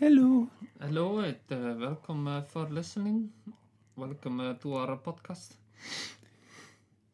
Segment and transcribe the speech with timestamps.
[0.00, 0.48] Hello.
[0.80, 3.30] Hello, it, uh, welcome uh, for listening.
[3.94, 5.52] Welcome uh, to our podcast.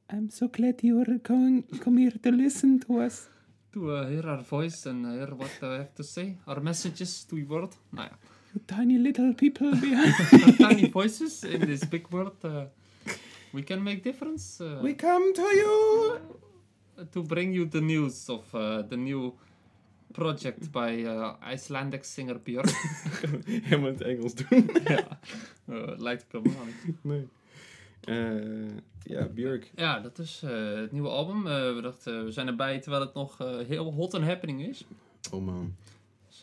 [0.08, 3.28] I'm so glad you're going come here to listen to us.
[3.74, 6.36] To uh, hear our voice and hear what we have to say.
[6.46, 7.76] Our messages to the world.
[7.90, 8.16] Nou ja,
[8.66, 10.14] tiny little people behind.
[10.58, 12.42] tiny voices in this big world.
[12.44, 12.64] Uh,
[13.52, 14.58] we can make difference.
[14.60, 16.42] Uh, We come to you.
[17.10, 19.32] To bring you the news of uh, the new
[20.12, 22.70] project by uh, Icelandic singer Björk.
[23.44, 24.70] Helemaal in het Engels doen.
[24.84, 25.18] ja,
[25.68, 26.96] uh, lijkt ik helemaal niet.
[27.02, 27.28] Nee.
[28.02, 29.70] Eh, ja, Björk.
[29.74, 31.46] Ja, dat is eh, het nieuwe album.
[31.46, 34.84] Eh, we dachten, we zijn erbij terwijl het nog eh, heel hot and happening is.
[35.32, 35.76] Oh man.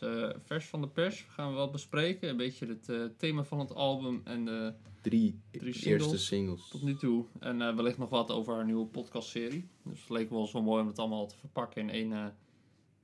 [0.02, 2.28] Eh, vers van de pers gaan we wel bespreken.
[2.28, 6.68] Een beetje het eh, thema van het album en de Drie, Drie eerste singles.
[6.68, 7.24] tot nu toe.
[7.38, 9.68] En eh, wellicht nog wat over haar nieuwe podcastserie.
[9.82, 12.36] Dus het leek wel zo mooi om het allemaal te verpakken in één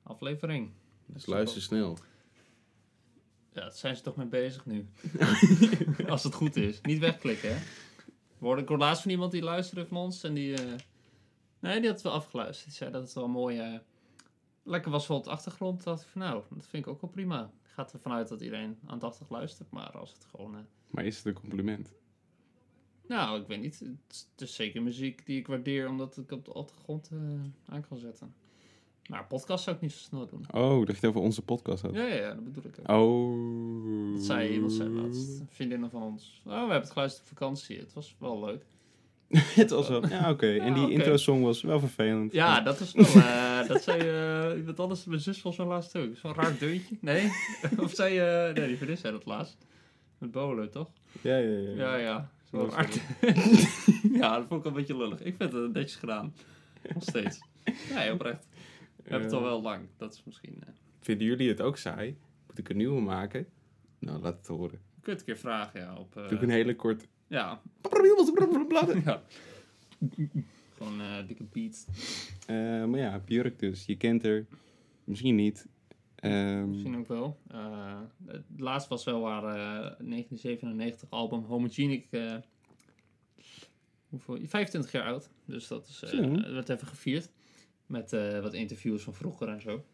[0.03, 0.71] aflevering.
[1.07, 1.99] Dus luister snel.
[3.53, 4.89] Ja, daar zijn ze toch mee bezig nu.
[6.09, 6.81] Als het goed is.
[6.81, 7.59] Niet wegklikken, hè.
[8.39, 10.25] We hoorden ik hoorde laatst van iemand die luisterde van ons.
[10.25, 10.55] En die...
[11.59, 12.69] nee, die had het wel afgeluisterd.
[12.69, 13.59] Die zei dat het wel mooi...
[13.59, 13.79] eh,
[14.67, 15.83] lekker was voor op de achtergrond.
[15.85, 17.43] dacht ik van nou, dat vind ik ook wel prima.
[17.65, 19.71] Ik ga ervan uit dat iedereen aandachtig luistert.
[19.71, 20.55] Maar als het gewoon...
[20.55, 21.95] eh, Maar is het een compliment?
[23.09, 23.79] nou, ik weet niet.
[23.79, 25.89] Het is- zeker muziek die ik waardeer.
[25.89, 27.19] Omdat ik op de achtergrond eh,
[27.75, 28.35] aan kan zetten.
[29.09, 30.45] Maar podcast zou ik niet zo snel doen.
[30.53, 31.95] Oh, dat je het over onze podcast had.
[31.95, 32.97] Ja, ja, ja dat bedoel ik ook.
[32.97, 34.13] Oh.
[34.15, 35.43] Dat zei iemand zei laatst.
[35.49, 36.41] Vriendinnen van ons.
[36.45, 37.79] Oh, we hebben het geluisterd op vakantie.
[37.79, 38.65] Het was wel leuk.
[39.63, 40.09] het was wel...
[40.09, 40.57] Ja, oké.
[40.57, 42.33] en die intro-song was wel vervelend.
[42.33, 43.05] Ja, dat is wel...
[43.23, 45.05] eh, dat zei eh, iemand anders.
[45.05, 46.17] Mijn zus was zo'n laatst ook.
[46.17, 46.97] Zo'n raar deuntje.
[47.01, 47.31] Nee?
[47.83, 48.19] of zei...
[48.19, 49.57] eh nee, die vriendin zei dat laatst.
[50.19, 50.91] Met Bolo, toch?
[51.21, 51.71] Ja, ja, ja.
[51.77, 52.31] Ja, ja.
[52.51, 52.75] Zo Dat
[54.21, 55.21] ja, dat vond ik een beetje lullig.
[55.23, 56.35] Ik vind het netjes gedaan.
[56.95, 57.41] Nog steeds.
[57.95, 58.47] Nee, oprecht.
[58.97, 59.89] We hebben het al Eh, wel lang.
[59.97, 60.55] Dat is misschien...
[60.67, 62.17] eh Vinden jullie het ook saai?
[62.47, 63.47] Moet ik een nieuwe maken?
[63.99, 64.79] Nou, laat het horen.
[64.95, 65.95] je kunt een keer vragen, ja.
[65.97, 67.07] Op, eh, Doe ik een hele kort...
[67.29, 67.61] Ja.
[69.05, 69.23] ja.
[70.77, 71.87] Gewoon eh, dikke beats.
[72.47, 73.87] Eh, maar ja, Björk dus.
[73.87, 74.47] Je kent haar.
[75.05, 75.67] Misschien niet.
[76.15, 77.39] Ehm, Misschien ook wel.
[77.49, 82.07] Eh, het laatste was wel haar eh, 1997 album Homogenic.
[84.09, 85.31] hoeveel, 25 jaar oud.
[85.45, 86.01] Dus dat is,
[86.53, 87.31] werd even gevierd.
[87.87, 88.11] Met
[88.43, 89.85] wat interviews van vroeger en zo.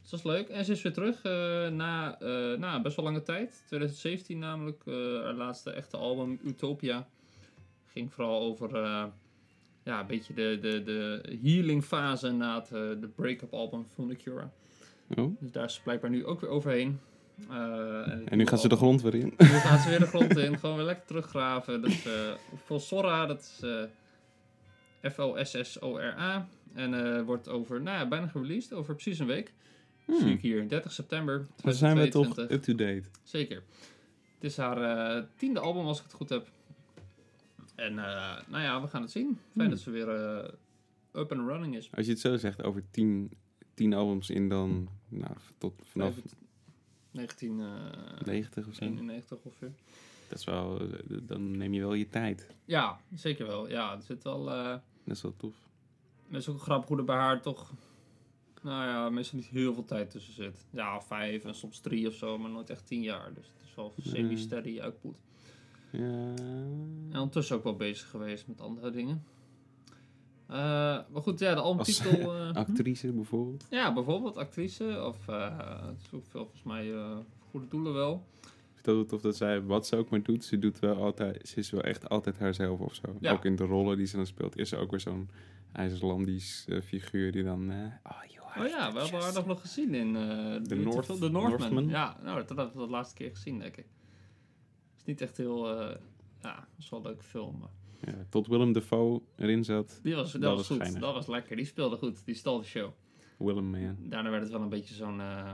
[0.00, 0.48] Dus dat is leuk.
[0.48, 3.62] En ze is weer terug eh, na, eh, na best wel lange tijd.
[3.66, 4.82] 2017 namelijk.
[4.86, 7.08] eh, haar laatste echte album Utopia.
[7.86, 8.78] Ging vooral over
[9.84, 12.68] ja, een beetje de, de, de healing fase na het,
[13.00, 14.48] de break-up album van The Cure.
[15.16, 15.36] oh.
[15.40, 17.00] Dus daar is ze blijkbaar nu ook weer overheen.
[17.48, 19.34] Het En nu gaat ze de grond weer in.
[19.38, 20.58] Nu gaat ze weer de grond in.
[20.58, 21.80] Gewoon weer lekker teruggraven.
[21.82, 22.06] Dat is
[22.64, 23.26] Fossora.
[23.26, 23.64] Dat is
[25.12, 26.48] F-O-S-S-O-R-A.
[26.74, 28.72] En wordt over, nou ja, bijna gereleased.
[28.72, 29.52] Over precies een week.
[30.18, 30.68] Zie ik hier.
[30.68, 32.56] 30 september Dan zijn we toch 2022.
[32.56, 33.18] up-to-date.
[33.22, 33.62] Zeker.
[34.34, 34.82] Het is haar
[35.16, 36.48] eh, tiende album, als ik het goed heb.
[37.74, 39.26] En eh, nou ja, we gaan het zien.
[39.26, 39.68] Fijn Hmm.
[39.68, 40.52] dat ze weer eh,
[41.20, 41.90] up and running is.
[41.94, 43.30] Als je het zo zegt, over tien,
[43.74, 44.88] tien albums in dan...
[45.08, 46.14] Nou, tot vanaf
[47.10, 48.84] 1991 90 of zo.
[48.84, 49.72] 91 ongeveer.
[50.28, 50.80] Dat is wel...
[51.22, 52.46] Dan neem je wel je tijd.
[52.64, 53.68] Ja, zeker wel.
[53.68, 54.44] Ja, er zit wel...
[54.44, 55.54] Dat is wel tof.
[56.28, 57.72] het is ook grappig hoe er bij haar toch...
[58.62, 60.66] Nou ja, meestal niet heel veel tijd tussen zit.
[60.70, 63.34] Ja, vijf en soms drie of zo, maar nooit echt tien jaar.
[63.34, 65.16] Dus het is wel semi-steady output.
[65.90, 66.34] Ja...
[67.10, 69.24] En ondertussen ook wel bezig geweest met andere dingen.
[70.46, 70.56] Eh,
[71.12, 72.34] maar goed, ja, de albumtitel...
[72.34, 73.66] eh, Actrice bijvoorbeeld.
[73.70, 75.04] ja, bijvoorbeeld actrice.
[75.04, 75.28] Of
[76.12, 76.92] ook veel, volgens mij
[77.50, 78.26] goede doelen wel.
[78.76, 80.44] Ik vind het tof dat zij wat ze ook maar doet.
[80.44, 81.48] Ze doet wel altijd...
[81.48, 83.16] Ze is wel echt altijd haarzelf of zo.
[83.20, 83.32] Ja.
[83.32, 84.56] Ook in de rollen die ze dan speelt.
[84.56, 85.30] Is ze ook weer zo'n
[85.72, 87.72] IJslandisch figuur die dan...
[88.02, 88.22] oh,
[88.58, 91.50] Oh ja, we hebben haar nog nog gezien in eh The Beautiful- North- The Northman.
[91.60, 91.88] Northman.
[91.88, 93.86] Ja, nou, dat hebben we de laatste keer gezien, denk ik.
[94.96, 95.80] is niet echt heel...
[95.80, 95.96] eh,
[96.42, 97.58] ja, dat is wel een leuke film.
[97.58, 97.68] Maar
[98.14, 100.00] Ja, tot Willem Dafoe erin zat.
[100.02, 101.00] die was, dat, Dat was was goed.
[101.00, 101.56] Dat was lekker.
[101.56, 102.24] Die speelde goed.
[102.24, 102.90] Die stal de show.
[103.38, 103.96] Willem, man.
[104.00, 105.20] Daarna werd het wel een beetje zo'n...
[105.20, 105.52] eh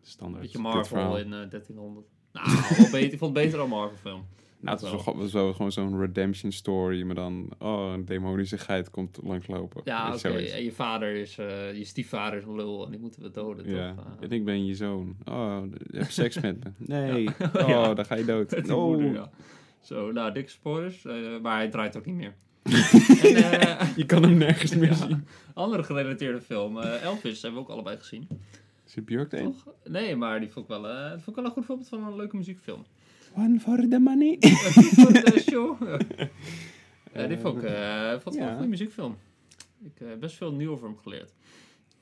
[0.00, 0.42] Standaard.
[0.42, 2.06] beetje Marvel in eh 1300.
[2.32, 2.46] Nou,
[2.76, 4.26] wel beter, ik vond het beter dan Marvel film.
[4.60, 5.52] Nou, het was, wel.
[5.52, 7.02] gewoon zo'n redemption story.
[7.02, 7.48] Maar dan...
[7.58, 9.80] Oh, een demonische geit komt langslopen.
[9.84, 10.28] Ja, oké.
[10.28, 11.38] En je vader is...
[11.38, 14.04] eh, je stiefvader is een lul en die moeten we doden, Ja, toch?
[14.04, 15.16] Eh, en ik ben je zoon.
[15.24, 16.70] Oh, je hebt seks met me.
[16.76, 17.22] Nee.
[17.38, 17.50] Ja.
[17.62, 17.94] Oh, Ja.
[17.94, 18.52] dan ga je dood.
[18.70, 18.84] Oh.
[18.86, 19.30] moeder, ja.
[19.80, 21.04] Zo, nou, dikke spoilers.
[21.04, 22.34] eh, maar hij draait ook niet meer.
[23.22, 25.26] en, eh, Je kan hem nergens meer zien.
[25.54, 26.78] andere gerelateerde film.
[26.78, 28.28] Elvis hebben we ook allebei gezien.
[28.86, 29.42] Is het Björk?
[29.84, 32.16] Nee, maar die vond ik wel, die vond ik wel een goed voorbeeld van een
[32.16, 32.84] leuke muziekfilm.
[33.36, 34.36] One for the money.
[35.00, 35.82] Voor de show.
[37.14, 38.48] ja, die vond ik, eh, vond ik ja.
[38.48, 39.16] een goede muziekfilm.
[39.82, 41.32] Ik heb best veel nieuw over hem geleerd.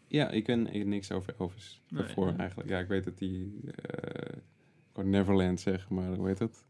[0.08, 1.80] Ja, ik ken ik niks over Elvis.
[1.88, 2.36] Nee, Daarvoor nee.
[2.36, 2.68] eigenlijk.
[2.68, 3.60] Ja, ik weet dat die...
[3.82, 6.64] eh, ik wou Neverland zeggen, maar hoe heet dat?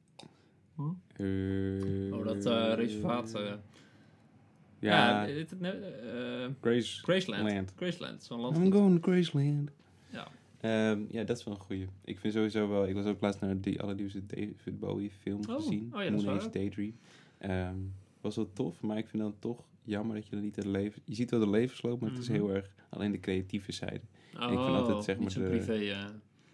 [0.75, 0.83] Hm?
[1.17, 3.35] Eh, Oh, dat eh, reservaat.
[3.35, 3.43] eh.
[4.79, 5.27] ja, ja?
[5.27, 7.03] Eh, Grace...
[7.03, 7.53] Graceland.
[7.53, 7.73] Land.
[7.77, 8.73] Graceland, zo'n I'm land.
[8.75, 9.71] going to Graceland.
[10.69, 10.91] Ja.
[10.93, 11.87] Ehm, ja, dat is wel een goeie.
[12.05, 12.87] Ik vind sowieso wel...
[12.89, 15.91] Ik was ook laatst naar die allernieuwste David Bowie film Oh, gezien.
[15.95, 16.37] oh ja, dat Moon.
[16.37, 16.97] Age Daydream.
[17.39, 17.77] Ehm,
[18.21, 21.03] was wel tof, maar ik vind dan toch jammer dat je dan niet het leven...
[21.05, 22.37] Je ziet wel de levensloop, maar het is Mhm.
[22.37, 24.01] heel erg alleen de creatieve zijde.
[24.37, 25.91] Oh, vind altijd, zeg maar, de- privé.
[25.91, 26.05] eh.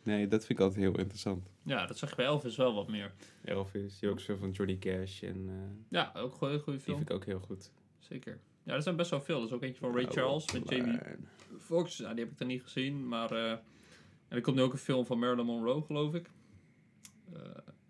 [0.03, 1.49] Nee, dat vind ik altijd heel interessant.
[1.63, 3.13] Ja, dat zag je bij Elvis wel wat meer.
[3.45, 5.55] Elvis, je ook zo van Johnny Cash en eh,
[5.89, 6.97] Ja, ook een goede die film.
[6.97, 7.71] vind ik ook heel goed.
[7.99, 8.39] Zeker.
[8.63, 9.39] Ja, er zijn best wel veel.
[9.41, 10.99] Er is ook eentje van Ray Oh, Charles met Jamie.
[11.59, 11.97] Foxx.
[11.97, 13.09] Die heb ik dan niet gezien.
[13.09, 13.57] Maar eh,
[14.31, 16.31] en er komt nu ook een film van Marilyn Monroe, geloof ik.
[17.33, 17.41] Eh,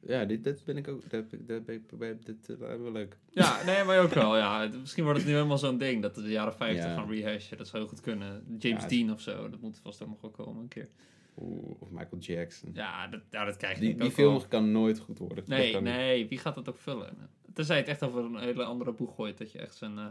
[0.00, 1.10] Ja, dit, dat ben ik ook.
[1.10, 1.74] Dat, dat, ben
[2.10, 3.16] ik, dit uh, me wel leuk.
[3.30, 4.36] ja, nee, maar ook wel.
[4.36, 4.68] Ja.
[4.80, 6.94] Misschien wordt het nu helemaal zo'n ding dat we de jaren 50 Ja.
[6.94, 7.56] gaan rehashen.
[7.58, 8.44] Dat zou heel goed kunnen.
[8.58, 9.50] James Ja, Dean of zo.
[9.50, 10.88] Dat moet vast ook nog wel komen een keer.
[11.36, 12.70] Oeh, of Michael Jackson.
[12.74, 14.46] Ja, dat, ja, dat krijg je die die film wel.
[14.48, 15.44] kan nooit goed worden.
[15.46, 15.82] Nee, niet.
[15.82, 16.28] nee.
[16.28, 17.16] Wie gaat dat ook vullen?
[17.54, 19.38] Tenzij het echt over een hele andere boeg gooit.
[19.38, 19.98] Dat je echt zijn...
[19.98, 20.06] eh,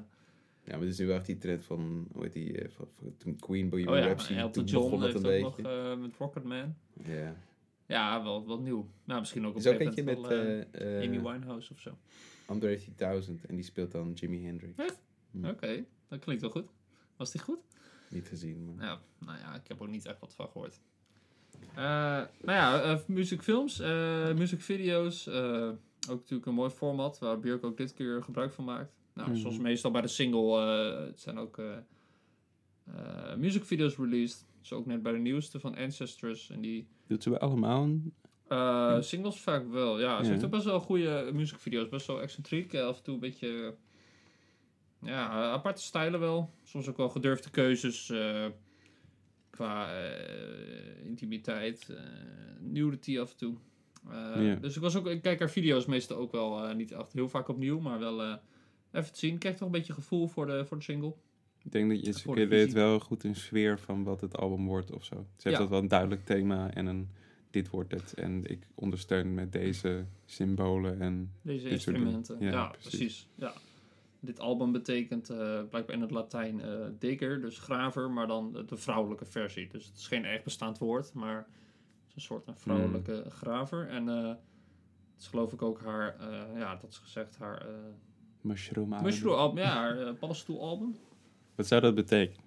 [0.64, 2.88] Ja, maar het is nu wel echt die trend van, hoe heet die, eh, van,
[2.98, 5.62] van toen Queen Bohemian oh ja, Rhapsody, toen John begon het een beetje.
[5.62, 6.76] nog eh, met Rocketman.
[7.06, 7.36] ja.
[7.90, 8.90] Ja, wel wat nieuw.
[9.04, 11.98] Nou, misschien ook op een gegeven met moment eh, eh, Amy Winehouse of zo.
[12.46, 14.78] Andre 3000 en die speelt dan Jimi Hendrix.
[14.78, 15.02] Echt?
[15.32, 16.70] Hm, Oké, dat klinkt wel goed.
[17.16, 17.60] Was die goed?
[18.10, 18.86] Niet gezien, maar...
[18.86, 20.80] Ja, nou ja, ik heb er ook niet echt wat van gehoord.
[21.76, 23.78] Eh, nou ja, muziekfilms,
[24.36, 25.28] muziekvideo's.
[25.28, 28.94] ook natuurlijk een mooi format waar Björk ook dit keer gebruik van maakt.
[29.26, 31.78] Nou, zoals meestal bij de single eh, het zijn ook eh
[32.96, 34.46] eh, muziekvideo's released.
[34.62, 36.50] Zo ook net bij de nieuwste van Ancestors.
[36.50, 37.90] En die Doet ze bij allemaal
[39.04, 40.18] singles vaak wel, ja.
[40.18, 40.30] Ze Ja.
[40.30, 41.90] heeft ook best wel goede muziekvideo's.
[41.90, 42.76] Best wel excentriek.
[42.76, 43.76] Af en toe een beetje...
[45.02, 46.54] Ja, aparte stijlen wel.
[46.64, 48.14] Soms ook wel gedurfde keuzes.
[49.50, 51.96] qua eh, intimiteit.
[52.60, 53.56] nudity af en toe.
[54.36, 54.56] Ja.
[54.56, 57.48] Dus ik, was ook, ik kijk haar video's meestal ook wel niet echt heel vaak
[57.48, 57.80] opnieuw.
[57.80, 58.40] Maar wel
[58.92, 59.34] even te zien.
[59.34, 61.14] Ik krijg toch een beetje gevoel voor de, voor de single.
[61.64, 64.92] Ik denk dat je, de weet wel goed een sfeer van wat het album wordt
[64.92, 65.16] of zo.
[65.16, 65.62] Ze heeft Ja.
[65.62, 67.10] dat wel een duidelijk thema en een
[67.50, 68.14] dit wordt het.
[68.14, 72.38] En ik ondersteun met deze symbolen en Deze instrumenten.
[72.40, 72.90] Ja, Ja, precies.
[72.90, 73.28] precies.
[73.36, 73.54] Ja.
[74.20, 78.78] Dit album betekent eh, blijkbaar in het Latijn eh digger, dus graver, maar dan de,
[78.78, 79.68] vrouwelijke versie.
[79.68, 83.88] Dus het is geen echt bestaand woord, maar het is een soort een vrouwelijke graver.
[83.88, 86.16] En eh, het is geloof ik ook haar,
[86.58, 87.66] ja, dat is gezegd, haar
[88.42, 89.08] mushroom album.
[89.10, 90.96] mushroom album, ja, haar uh, paddenstoelalbum.
[91.56, 92.44] Wat zou dat betekenen?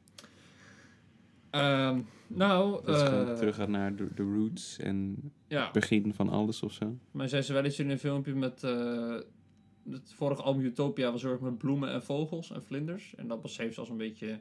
[1.51, 5.17] Ehm, nou, Dat eh, terug gaat naar de, de roots en
[5.49, 6.97] ja, het begin van alles of zo?
[7.11, 8.65] maar zei ze wel iets in een filmpje met...
[8.65, 9.17] eh,
[9.91, 13.15] het vorige album Utopia was heel erg met bloemen en vogels en vlinders.
[13.15, 14.41] En dat beschreef ze als een beetje,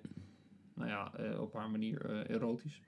[0.74, 2.82] nou ja, eh, op haar manier eh, erotisch.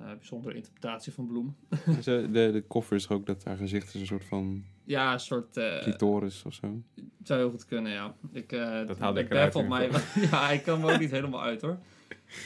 [0.00, 1.54] Eh, bijzondere interpretatie van
[2.02, 5.20] ze- de, de koffer is ook dat haar gezicht is een soort van Ja, een
[5.20, 5.56] soort...
[5.56, 6.82] eh, clitoris of zo.
[7.22, 8.14] zou heel goed kunnen, ja.
[8.32, 9.90] Ik, eh, Dat haalde ik eruit in mij.
[10.30, 11.78] ja, ik kan me ook niet helemaal uit hoor.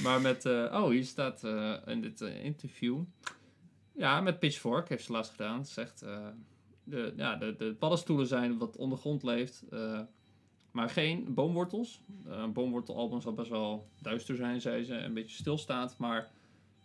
[0.02, 0.44] Maar met...
[0.44, 2.98] eh, oh, hier staat eh, in dit interview...
[3.96, 5.58] Ja, met Pitchfork heeft ze laatst gedaan.
[5.58, 6.02] Het zegt...
[6.02, 6.26] eh,
[6.84, 9.64] de, ja, de, de paddenstoelen zijn wat ondergrond leeft.
[9.70, 10.00] eh,
[10.70, 12.00] maar geen boomwortels.
[12.24, 14.94] Een boomwortelalbum zal best wel duister zijn, zei ze.
[14.94, 15.98] Een beetje stilstaand.
[15.98, 16.30] Maar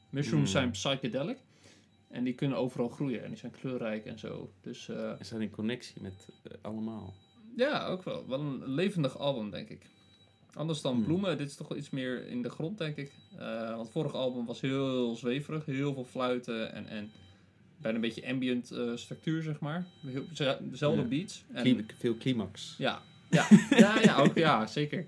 [0.09, 0.71] mushrooms Hmm.
[0.71, 1.37] zijn psychedelic.
[2.07, 3.23] En die kunnen overal groeien.
[3.23, 4.51] En die zijn kleurrijk en zo.
[4.61, 4.89] Dus...
[4.89, 7.13] eh, Is dat in connectie met eh, allemaal?
[7.55, 8.27] ja, ook wel.
[8.27, 9.81] Wel een levendig album, denk ik.
[10.53, 11.03] Anders dan Hmm.
[11.03, 13.11] Bloemen, dit is toch wel iets meer in de grond, denk ik.
[13.37, 17.11] Eh, want het vorige album was heel zweverig, heel veel fluiten en, en
[17.81, 19.85] bijna een beetje ambient structuur, zeg maar.
[20.05, 21.07] Heel, ze- dezelfde Ja.
[21.07, 21.43] beats.
[21.53, 22.75] En, veel climax.
[22.77, 25.05] ja, ja, ja, ja, ook, ja, zeker.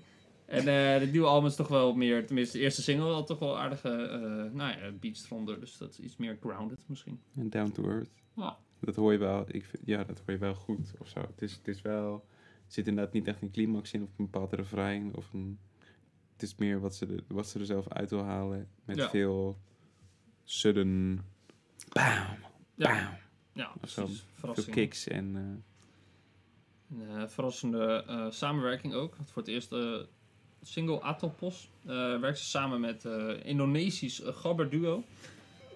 [0.50, 3.38] En eh het nieuwe album is toch wel meer, tenminste de eerste single had toch
[3.38, 4.20] wel aardige eh,
[4.54, 5.60] nou ja, beats eronder.
[5.60, 7.20] Dus dat is iets meer grounded misschien.
[7.36, 8.10] En down to earth.
[8.36, 8.58] Ja.
[8.80, 9.44] Dat hoor je wel.
[9.48, 11.20] Ik vind, ja, dat hoor je wel goed of zo.
[11.20, 12.14] Het is, het is wel...
[12.66, 15.58] Er zit inderdaad niet echt een climax in of een bepaald refrein of een...
[16.32, 18.68] Het is meer wat ze, er, wat ze er zelf uit wil halen.
[18.84, 19.08] Met Ja.
[19.10, 19.58] veel
[20.44, 21.20] sudden...
[21.92, 22.04] Bam!
[22.74, 23.14] Ja, Bam!
[23.52, 24.06] ja Of zo.
[24.32, 25.36] Veel kicks en...
[25.36, 29.16] eh, Een eh, verrassende eh, samenwerking ook.
[29.24, 30.00] Voor het eerst eh,
[30.62, 35.04] single Atopos eh werkt ze samen met eh Indonesisch eh, Gabber duo.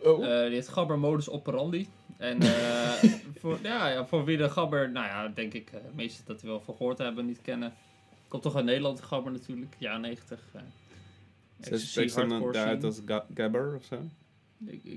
[0.02, 0.18] Oh.
[0.18, 1.88] Die heet Gabber Modus Operandi.
[2.16, 2.42] En
[3.40, 6.48] voor, ja, ja, voor wie de Gabber, nou ja, denk ik, eh meesten dat die
[6.48, 7.72] wel van gehoord hebben, niet kennen.
[8.28, 10.38] Komt toch uit Nederland, Gabber natuurlijk, jaren 90.
[10.52, 10.66] eh, Ze
[11.60, 13.98] ecstasy, spreekt ze dan daaruit als ga- Gabber of zo?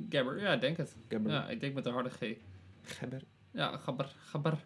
[0.10, 0.96] Gabber, ja, ik denk het.
[1.10, 1.32] Gabber.
[1.32, 2.20] Ja, ik denk met de harde G.
[2.84, 3.22] Gabber.
[3.52, 4.58] Ja, Gabber, Gabber.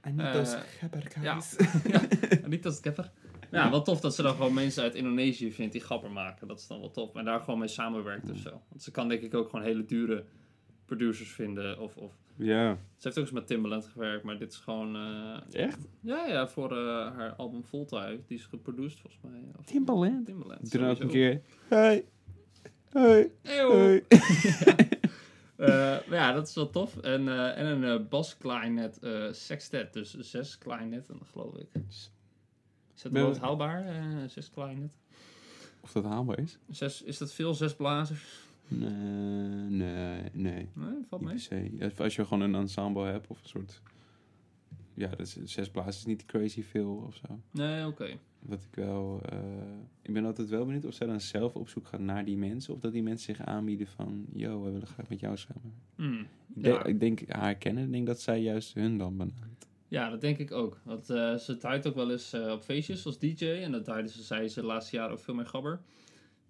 [0.00, 1.40] En niet als Gabber, ja.
[1.40, 1.56] guys.
[2.46, 3.10] Niet als Gabber.
[3.56, 6.48] Ja, wel tof dat ze dan gewoon mensen uit Indonesië vindt die grappen maken.
[6.48, 7.14] Dat is dan wel tof.
[7.14, 8.50] En daar gewoon mee samenwerkt of zo.
[8.68, 10.24] Want ze kan denk ik ook gewoon hele dure
[10.84, 11.78] producers vinden.
[11.80, 12.12] Of, of...
[12.36, 14.96] Ja, Ze heeft ook eens met Timbaland gewerkt, maar dit is gewoon...
[14.96, 15.78] eh, echt?
[16.00, 18.18] Ja, ja, voor eh, haar album Voltime.
[18.26, 19.40] Die is geproduced volgens mij.
[19.58, 20.26] Of, Timbaland.
[20.26, 20.72] Timbaland.
[20.72, 21.40] Doe ook een keer.
[21.68, 22.04] Hey.
[22.90, 23.30] Hey.
[23.42, 24.04] Hey.
[25.56, 25.68] Eh,
[26.08, 26.96] maar ja, dat is wel tof.
[26.96, 29.92] En, eh, en een eh bas klarinet eh sextet.
[29.92, 31.68] Dus zes klarinetten, geloof ik.
[32.96, 33.86] Is dat wel haalbaar?
[33.86, 34.96] eh zes klarinet?
[35.80, 36.58] Of dat haalbaar is?
[36.70, 37.54] Zes, is dat veel?
[37.54, 38.44] Zes blazers?
[38.68, 38.90] Nee,
[39.68, 40.68] nee, nee.
[40.74, 41.92] Nee, valt mee.
[41.98, 43.82] Als je gewoon een ensemble hebt of een soort...
[44.94, 47.40] Ja, dat is, zes blazen is niet crazy veel of zo.
[47.50, 48.08] Nee, oké.
[48.38, 49.20] Wat ik wel...
[49.28, 49.38] eh,
[50.02, 52.74] ik ben altijd wel benieuwd of zij dan zelf op zoek gaan naar die mensen.
[52.74, 54.26] Of dat die mensen zich aanbieden van...
[54.32, 55.74] Yo, we willen graag met jou samen.
[55.96, 56.20] Hmm.
[56.54, 56.84] Ik denk, Ja.
[56.84, 57.84] ik denk haar kennen.
[57.84, 59.65] Ik denk dat zij juist hun dan benadert.
[59.88, 60.80] Ja, dat denk ik ook.
[60.84, 63.44] Want eh, ze draait ook wel eens eh, op feestjes als DJ.
[63.46, 65.80] En dat draaide ze, zei ze de laatste jaren ook veel meer gabber.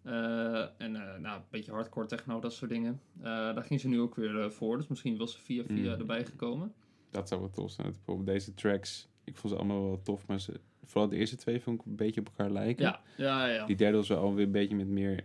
[0.02, 3.00] Eh, en nou, een beetje hardcore techno, dat soort dingen.
[3.22, 4.76] Daar ging ze nu ook weer voor.
[4.76, 6.00] Dus misschien was ze via via Mm.
[6.00, 6.74] erbij gekomen.
[7.10, 7.90] Dat zou wel tof zijn.
[7.90, 9.08] Bijvoorbeeld deze tracks...
[9.24, 10.26] Ik vond ze allemaal wel tof.
[10.26, 12.84] Maar ze, vooral de eerste twee vond ik een beetje op elkaar lijken.
[12.84, 13.66] Ja, ja, ja.
[13.66, 15.22] Die derde was wel alweer een beetje met meer...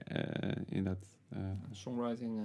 [0.68, 1.18] inderdaad...
[1.30, 1.40] eh,
[1.72, 2.40] Songwriting.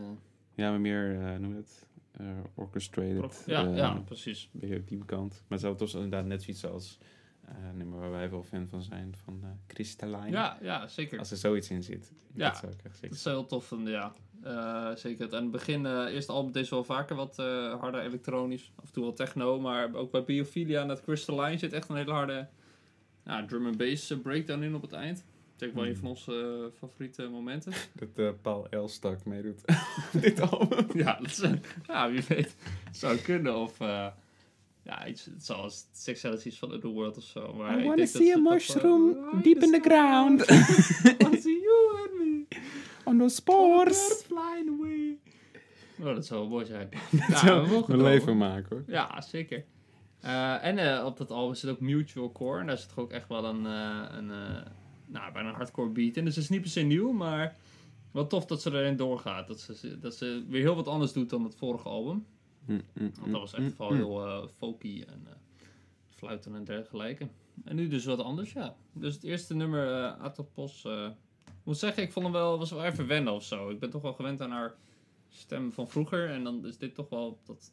[0.54, 1.14] ja, maar meer...
[1.40, 1.87] noem je dat?
[2.16, 3.42] Eh, orchestrated.
[3.46, 4.49] ja, eh, ja, precies.
[4.52, 5.44] Beetje op die kant.
[5.49, 6.99] Maar zou toch inderdaad net zoiets als...
[7.44, 9.14] eh nummer waar wij wel fan van zijn.
[9.25, 10.30] Van eh Crystalline.
[10.30, 11.18] Ja, ja, zeker.
[11.18, 12.12] Als er zoiets in zit.
[12.35, 12.49] Ja.
[12.49, 13.16] Dat zou ik echt Dat zeker...
[13.16, 14.12] is heel tof vinden, ja.
[14.42, 15.32] Eh, zeker.
[15.35, 17.37] En het begin, eh eerste album deed ze wel vaker wat
[17.80, 18.73] harder elektronisch.
[18.76, 19.61] Af en toe wel techno.
[19.61, 22.49] Maar ook bij Biophilia en dat Crystalline zit echt een hele harde
[23.46, 25.25] drum and bass breakdown in op het eind.
[25.65, 26.33] Ook wel een van onze
[26.73, 27.73] eh, favoriete momenten.
[28.01, 29.61] Dat eh, Paul Elstak meedoet.
[30.21, 30.87] dit album.
[30.95, 31.53] ja, dat is, eh,
[31.87, 32.57] ja, wie weet.
[32.85, 33.57] Het zou kunnen.
[33.57, 34.07] Of eh,
[34.83, 37.53] ja, iets zoals Sexualities van Underworld of zo.
[37.55, 40.47] Maar I denk dat see a mushroom I deep in the ground.
[41.19, 42.45] wanna see you and me.
[43.05, 44.25] On those spores.
[44.27, 45.19] Flying away.
[46.01, 46.89] Oh, dat zou wel mooi zijn.
[47.35, 48.85] Zou we mogen een leven maken hoor.
[48.87, 49.65] Ja, zeker.
[50.27, 52.61] Eh, en eh, op dat album zit ook Mutual Core.
[52.61, 54.31] En daar zit toch ook echt wel een, eh, een
[55.26, 56.25] nou, bijna een hardcore beat in.
[56.25, 57.56] Dus het is niet per se nieuw, maar
[58.11, 59.47] wel tof dat ze erin doorgaat.
[59.47, 62.26] Dat ze, dat ze weer heel wat anders doet dan het vorige album.
[62.64, 64.00] Mm, mm, Want dat was echt mm, vooral mm.
[64.00, 65.33] heel eh folky en eh,
[66.09, 67.28] fluiten en dergelijke.
[67.64, 68.76] En nu dus wat anders, ja.
[68.92, 72.85] Dus het eerste nummer, eh Atopos, ik moet zeggen, ik vond hem wel, was wel
[72.85, 73.71] even wennen of zo.
[73.71, 74.75] Ik ben toch wel gewend aan haar
[75.28, 76.30] stem van vroeger.
[76.30, 77.73] En dan is dit toch wel dat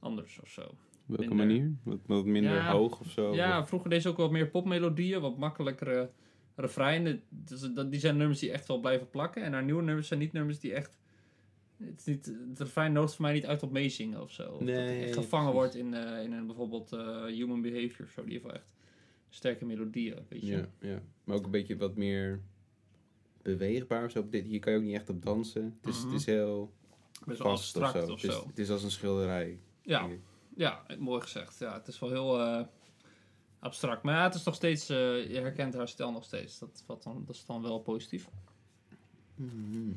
[0.00, 0.60] anders of zo.
[0.60, 1.46] Op welke minder.
[1.46, 1.76] manier?
[1.82, 2.72] Wat, wat minder Ja.
[2.72, 3.34] hoog of zo?
[3.34, 6.10] Ja, vroeger deed ze ook wat meer popmelodieën, wat makkelijkere
[6.54, 7.22] refreinen.
[7.74, 9.42] Dat, die zijn nummers die echt wel blijven plakken.
[9.42, 10.98] En haar nieuwe nummers zijn niet nummers die echt...
[11.76, 14.42] Het, is niet, het refrein nodigt voor mij niet uit op meezingen of zo.
[14.42, 18.10] Of dat Nee, echt gevangen wordt in, eh, in een bijvoorbeeld eh, Human Behavior of
[18.10, 18.22] zo.
[18.22, 18.66] Die heeft wel echt
[19.28, 20.56] sterke melodieën, weet je.
[20.56, 21.02] Ja, ja.
[21.24, 22.40] Maar ook een beetje wat meer
[23.42, 24.28] beweegbaar zo.
[24.28, 25.76] Dit, hier kan je ook niet echt op dansen.
[25.80, 26.10] Het is, Mhm.
[26.10, 26.72] het is heel
[27.26, 28.12] Best wel vast of abstract zo.
[28.12, 28.46] of Het is, zo.
[28.46, 29.58] het is als een schilderij.
[29.82, 30.08] Ja,
[30.56, 31.58] ja, mooi gezegd.
[31.58, 32.64] Ja, het is wel heel eh,
[33.62, 34.02] abstract.
[34.02, 34.88] Maar ja, het is nog steeds...
[34.88, 36.58] eh, je herkent haar stijl nog steeds.
[36.58, 38.28] Dat, wat dan, dat is dan wel positief.
[39.34, 39.92] Mhm.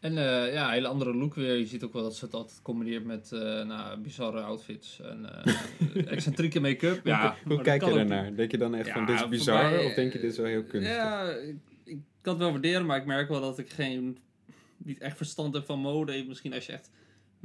[0.00, 1.56] En eh, ja, een hele andere look weer.
[1.56, 5.44] Je ziet ook wel dat ze het altijd combineert met eh, nou, bizarre outfits en
[5.44, 7.06] eh, excentrieke make-up.
[7.06, 8.34] Ja, Hoe, kijk je daarnaar?
[8.36, 9.70] Denk je dan echt Ja, van dit is bizar?
[9.70, 10.94] mij, of denk je dit is wel heel kunstig?
[10.94, 14.18] Ja, ik, ik kan het wel waarderen, maar ik merk wel dat ik geen,
[14.76, 16.24] niet echt verstand heb van mode.
[16.28, 16.90] Misschien als je echt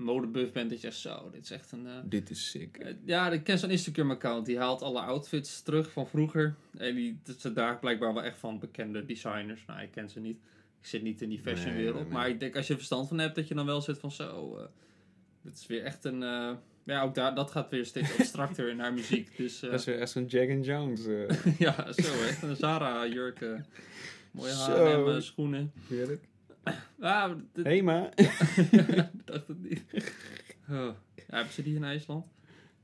[0.02, 1.88] modebuff bent, dat je echt zo, dit is echt een...
[1.88, 2.78] eh, Dit is sick.
[2.78, 4.46] eh, ja, ik ken zo'n Instagram-account.
[4.46, 6.56] Die haalt alle outfits terug van vroeger.
[6.78, 9.64] En die, ze daar blijkbaar wel echt van bekende designers.
[9.68, 10.38] Nou, ik ken ze niet.
[10.82, 11.94] Ik zit niet in die fashionwereld.
[11.94, 12.12] Nee, nee, nee.
[12.14, 14.12] Maar ik denk als je er verstand van hebt, dat je dan wel zit van
[14.12, 14.58] zo.
[14.58, 14.66] eh
[15.42, 16.20] dit is weer echt een.
[16.84, 19.38] ja, ook daar, dat gaat weer steeds abstracter in haar muziek.
[19.38, 21.02] Dus Dat is weer echt zo'n Jack and Jones.
[21.60, 22.42] ja, zo echt.
[22.42, 23.40] Een Zara-jurk.
[24.32, 25.04] mooie Zo.
[25.06, 25.72] H&M schoenen.
[25.88, 26.24] heerlijk.
[27.00, 28.10] Ah, dit, Hey ma.
[28.16, 29.84] ik dacht het niet.
[30.70, 30.90] Oh.
[31.16, 32.26] Ja, hebben ze die in IJsland?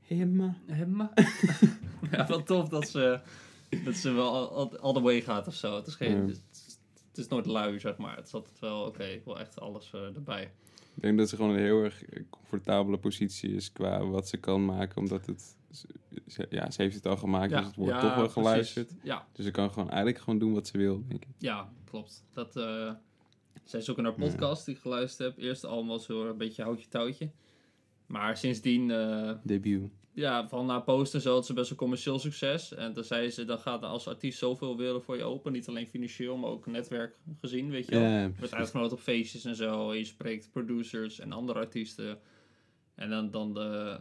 [0.00, 0.56] Hey ma.
[0.66, 1.12] Hemma.
[2.10, 3.20] ja, wel tof dat ze,
[3.84, 5.76] dat ze wel all, the way gaat of zo.
[5.76, 6.26] Het is, geen, Ja.
[6.26, 8.16] het, is, het is nooit lui, zeg maar.
[8.16, 10.42] Het is altijd wel, oké, ik wil echt alles eh, erbij.
[10.94, 14.64] Ik denk dat ze gewoon een heel erg comfortabele positie is qua wat ze kan
[14.64, 14.96] maken.
[14.96, 15.56] Omdat het...
[16.26, 18.92] ze- ja, ze heeft het al gemaakt, dus het wordt ja, toch wel geluisterd.
[19.02, 21.28] Ja, Dus ze kan gewoon eigenlijk gewoon doen wat ze wil, denk ik.
[21.38, 22.24] ja, klopt.
[22.32, 22.90] Dat, eh
[23.68, 25.44] zij is ook in haar podcast die ik geluisterd heb.
[25.44, 27.30] Eerst allemaal zo een beetje houtje touwtje.
[28.06, 29.90] Maar sindsdien, eh, Debuut.
[30.12, 32.74] ja, van haar posten zo had ze best wel commercieel succes.
[32.74, 35.52] En toen zei ze, dan gaat er als artiest zoveel wereld voor je open.
[35.52, 38.02] Niet alleen financieel, maar ook netwerk gezien, weet je wel.
[38.02, 39.90] Ja, Je wordt uitgenodigd op feestjes en zo.
[39.90, 42.18] En je spreekt producers en andere artiesten.
[42.94, 44.00] En dan, dan de...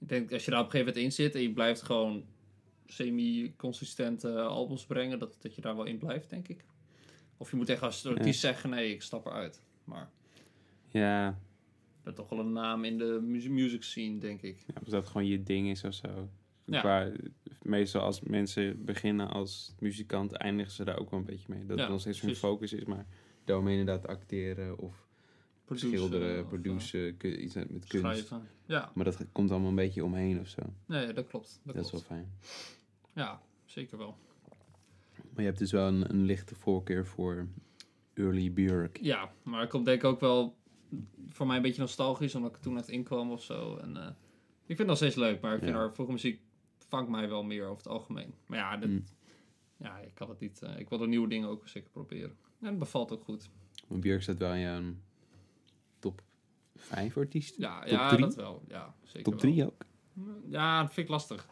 [0.00, 2.24] Ik denk, als je daar op een gegeven moment in zit en je blijft gewoon
[2.86, 6.64] semi-consistente albums brengen, dat, dat je daar wel in blijft, denk ik.
[7.44, 9.62] Of je moet echt als artiest zeggen, nee, ik stap eruit.
[9.84, 10.10] Maar
[10.88, 11.38] Ja,
[12.02, 14.58] ben toch wel een naam in de mu- music scene, denk ik.
[14.66, 16.28] ja, als dat gewoon je ding is of zo.
[16.64, 16.80] Ja.
[16.80, 17.10] Qua,
[17.62, 21.66] meestal als mensen beginnen als muzikant, eindigen ze daar ook wel een beetje mee.
[21.66, 23.06] Dat Ja, het nog steeds hun focus is, maar
[23.44, 25.06] daaromheen inderdaad acteren of
[25.64, 27.88] Produceren schilderen, of, produceren, iets met eh, kunst.
[27.88, 28.48] schrijven.
[28.66, 30.62] Ja, Maar dat komt allemaal een beetje omheen of zo.
[30.86, 31.60] nee, dat klopt.
[31.64, 32.06] Dat, Dat, is wel klopt.
[32.06, 32.32] fijn.
[33.14, 34.16] Ja, zeker wel.
[35.34, 37.46] Maar je hebt dus wel een, een lichte voorkeur voor
[38.14, 38.98] early Björk.
[39.02, 40.56] Ja, maar ik denk ik ook wel
[41.28, 43.76] voor mij een beetje nostalgisch, omdat ik er toen net inkwam of zo.
[43.76, 44.06] En, eh,
[44.66, 45.76] ik vind het nog steeds leuk, maar ik vind Ja.
[45.78, 46.40] haar vroege muziek
[46.88, 48.34] vangt mij wel meer over het algemeen.
[48.46, 49.04] Maar ja, dit, Mm.
[49.76, 50.62] ja ik kan het niet.
[50.62, 52.36] eh, ik wil de nieuwe dingen ook zeker proberen.
[52.60, 53.50] En het bevalt ook goed.
[53.88, 54.82] Want Björk staat wel in jouw
[55.98, 56.22] top
[56.74, 57.62] 5 artiesten.
[57.62, 58.20] Ja, Top ja drie?
[58.20, 58.62] dat wel.
[58.68, 59.42] Ja, zeker top wel.
[59.52, 59.84] 3 ook.
[60.48, 61.48] Ja, dat vind ik lastig.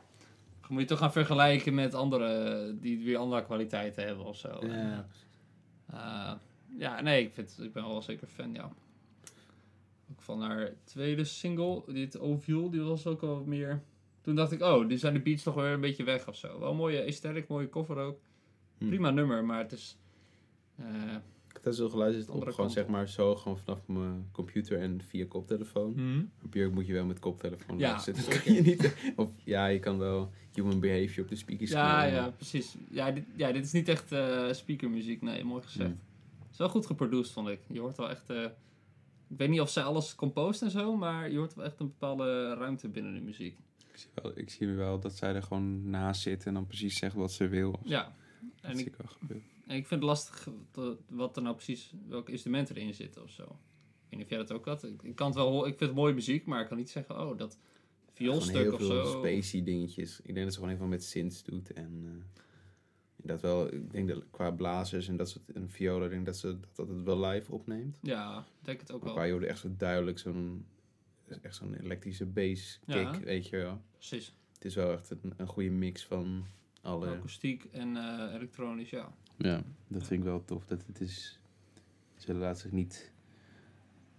[0.62, 4.48] Dan moet je toch gaan vergelijken met anderen die weer andere kwaliteiten hebben of zo.
[4.48, 5.06] En, Ja.
[5.86, 6.32] eh,
[6.78, 8.70] ja, nee, ik, vind, ik ben wel zeker fan, ja.
[10.10, 13.82] Ook van haar tweede single, dit Ovule, die was ook al meer...
[14.20, 16.58] Toen dacht ik, oh, die zijn de beats toch weer een beetje weg of zo.
[16.58, 18.18] Wel een mooie aesthetic, mooie cover ook.
[18.78, 18.86] Hm.
[18.88, 19.96] Prima nummer, maar het is...
[20.76, 20.84] eh,
[21.62, 25.24] Ik had zo geluisterd op gewoon zeg maar zo gewoon vanaf mijn computer en via
[25.28, 25.94] koptelefoon.
[26.16, 28.02] Maar Björk moet je wel met koptelefoon Ja.
[28.06, 28.94] Dat kan je niet.
[29.16, 32.74] Of ja, je kan wel human behavior op de speakers Ja, knallen, ja, precies.
[32.90, 35.22] Ja dit, ja, dit is niet echt eh, speakermuziek.
[35.22, 35.88] Nee, mooi gezegd.
[35.88, 35.98] Mm.
[36.38, 37.60] Het is wel goed geproduced, vond ik.
[37.66, 38.30] Je hoort wel echt...
[38.30, 38.42] eh,
[39.28, 41.86] ik weet niet of zij alles compost en zo, maar je hoort wel echt een
[41.86, 43.58] bepaalde ruimte binnen de muziek.
[43.92, 46.98] Ik zie, wel, ik zie wel dat zij er gewoon naast zit en dan precies
[46.98, 47.80] zegt wat ze wil.
[47.84, 48.12] Ja.
[48.40, 49.46] dat En zie ik, ik wel gebeuren.
[49.76, 51.92] Ik vind het lastig wat- wat er nou precies...
[52.08, 53.42] Welke instrumenten erin zitten of zo.
[53.42, 53.48] Ik
[54.08, 54.84] weet niet of jij dat ook had.
[54.84, 55.58] Ik, ik kan het wel.
[55.66, 57.20] Ik vind het mooie muziek, maar ik kan niet zeggen...
[57.20, 57.58] Oh, dat
[58.12, 59.18] vioolstuk heel of veel zo.
[59.18, 60.20] spacey dingetjes.
[60.20, 61.72] Ik denk dat ze gewoon even met synths doet.
[61.72, 62.44] En eh,
[63.16, 66.36] dat wel, ik denk dat qua blazers en dat soort en violen, ik denk dat
[66.36, 67.98] ze dat, het wel live opneemt.
[68.02, 69.14] Ja, ik denk het ook Maar wel.
[69.16, 70.66] qua je hoorde echt zo duidelijk zo'n
[71.42, 73.20] echt zo'n elektrische bass kick, Ja.
[73.20, 73.82] weet je wel.
[73.92, 74.34] Precies.
[74.52, 76.46] Het is wel echt een, een goede mix van
[76.82, 77.08] alle.
[77.08, 79.12] Akoestiek en eh, elektronisch, ja.
[79.36, 80.64] Ja, dat vind ik wel tof.
[80.64, 81.40] Dat het is.
[82.16, 83.12] Ze laat zich niet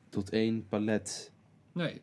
[0.09, 1.31] tot één palet.
[1.71, 2.01] Nee.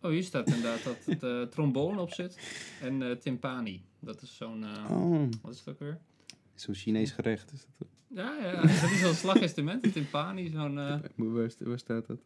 [0.00, 2.38] Oh, hier staat inderdaad dat het eh, trombone op zit.
[2.82, 3.84] En eh, timpani.
[4.00, 4.64] Dat is zo'n...
[4.90, 5.98] Oh, Wat is het ook weer?
[6.54, 7.88] zo'n Chinees gerecht is dat.
[8.08, 8.60] Ja, ja.
[8.60, 9.84] Dat is zo'n slaginstrument.
[9.84, 10.50] Een timpani.
[10.50, 10.74] Zo'n...
[10.74, 12.20] Waar, waar staat dat?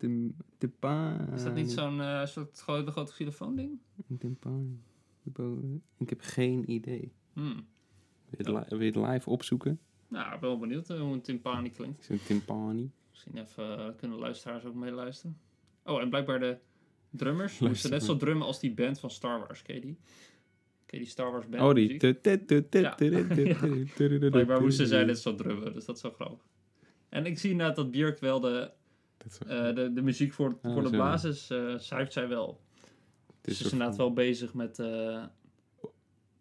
[0.00, 1.32] Tim, timpani.
[1.34, 3.78] is dat niet zo'n eh, soort grote, grote xylofoon ding?
[4.18, 4.80] Timpani.
[5.98, 7.12] Ik heb geen idee.
[7.32, 7.54] Hmm.
[7.54, 7.64] Wil
[8.30, 9.78] je, het li- wil je het live opzoeken?
[10.08, 12.04] Nou, ik ben wel benieuwd eh, hoe een timpani klinkt.
[12.04, 12.90] Zo'n timpani.
[13.10, 15.38] Misschien even eh, kunnen luisteraars ook meeluisteren.
[15.84, 16.58] Oh, en blijkbaar de
[17.10, 19.62] drummers moesten net zo drummen als die band van Star Wars.
[19.62, 19.96] Ken je die?
[20.86, 21.62] Ken je die Star Wars band?
[21.62, 21.96] Oh, die.
[24.30, 26.46] Blijkbaar moesten zij net zo drummen, dus dat is zo grappig.
[27.08, 28.70] En ik zie inderdaad dat Björk wel de,
[29.22, 30.94] Dat is wel- eh, de, de muziek voor, Ah, voor de zo.
[30.94, 32.60] blazers eh schrijft zij wel.
[33.42, 34.78] Het Ze is inderdaad wel bezig met...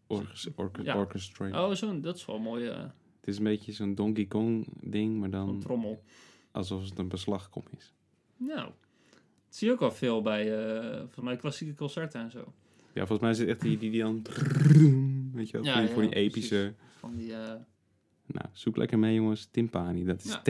[0.08, 0.98] orchest- orchest- Ja.
[0.98, 1.58] orchestrate.
[1.58, 2.82] oh, zo'n, dat is wel een mooie eh,
[3.20, 6.04] Het is een beetje zo'n Donkey Kong ding, maar dan trommel.
[6.52, 7.94] alsof het een beslagkom is.
[8.38, 8.66] Nou,
[9.46, 10.46] dat zie je ook wel veel bij
[11.08, 12.54] van mijn klassieke concerten en zo.
[12.94, 14.22] Ja, volgens mij is het echt die die, die dan...
[15.34, 16.14] Weet je wel, Ja, die, ja, voor die precies.
[16.36, 16.74] epische...
[16.98, 17.32] Van die...
[18.26, 19.46] Nou, zoek lekker mee jongens.
[19.52, 20.04] Timpani.
[20.06, 20.42] Dat is Ja.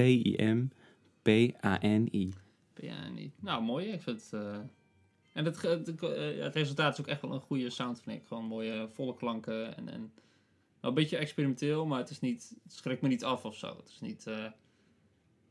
[1.22, 2.30] T-I-M-P-A-N-I.
[2.76, 3.34] Ja, niet.
[3.42, 3.88] Nou, mooi.
[3.88, 4.34] Ik vind het...
[4.34, 4.58] eh,
[5.34, 8.28] En het, eh, het resultaat is ook echt wel een goede sound, vind ik.
[8.28, 9.90] Gewoon mooie volle klanken en...
[9.90, 10.12] en
[10.80, 12.56] wel een beetje experimenteel, maar het is niet...
[12.64, 13.68] Het schrikt me niet af of zo.
[13.78, 14.28] Het is niet...
[14.28, 14.54] eh, het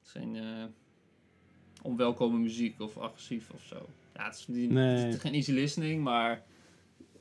[0.04, 0.37] is geen...
[0.37, 0.64] eh,
[1.83, 3.87] onwelkome muziek of agressief of zo.
[4.14, 4.96] Ja, het is, niet, Nee.
[4.96, 6.31] het is geen easy listening, maar...
[6.31, 6.42] ja,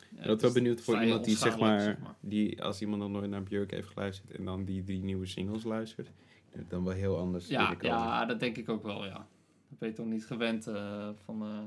[0.09, 3.29] Ik het ben wel benieuwd voor iemand die zeg maar, die als iemand nog nooit
[3.29, 6.11] naar Björk heeft geluisterd en dan die drie nieuwe singles luistert,
[6.67, 9.27] dan wel heel anders Ja, ja, dat denk ik ook wel, ja.
[9.69, 11.41] Dat ben je toch niet gewend eh, van...
[11.41, 11.59] eh,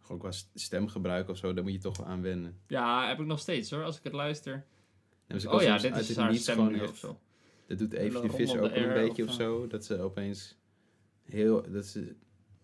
[0.00, 2.58] Gewoon qua st- stemgebruik of zo, daar moet je toch wel aan wennen.
[2.66, 3.84] Ja, heb ik nog steeds hoor.
[3.84, 4.64] Als ik het luister.
[5.26, 7.18] Dus ik oh ja, dit is haar stem nu of zo.
[7.66, 9.66] Dat doet even de vis ook een beetje of, of, zo.
[9.66, 10.56] Dat ze opeens
[11.24, 12.14] heel, dat ze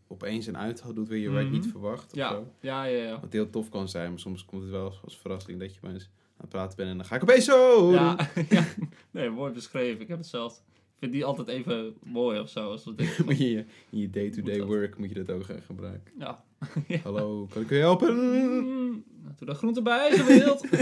[0.06, 1.54] opeens een uithaal doet waar je waar je Mhm.
[1.54, 2.52] niet verwacht of Ja, zo.
[2.60, 3.02] ja, ja.
[3.04, 3.20] ja.
[3.20, 6.04] Wat heel tof kan zijn, maar soms komt het wel als verrassing dat je opeens
[6.04, 7.92] aan het praten bent en dan ga ik opeens zo.
[7.92, 8.16] Ja,
[8.50, 8.64] ja.
[9.10, 10.00] Nee, mooi beschreven.
[10.00, 10.52] Ik heb het zelf.
[10.58, 10.67] Ik
[10.98, 12.70] vind die altijd even mooi of zo.
[12.70, 14.76] Als van, in je, in je day-to-day Moet dat.
[14.76, 16.12] work moet je dat ook gaan gebruiken.
[16.18, 16.44] ja.
[17.02, 18.16] Hallo, kan ik u helpen?
[18.16, 19.04] Mm,
[19.36, 20.64] doe daar groente bij, je wilt.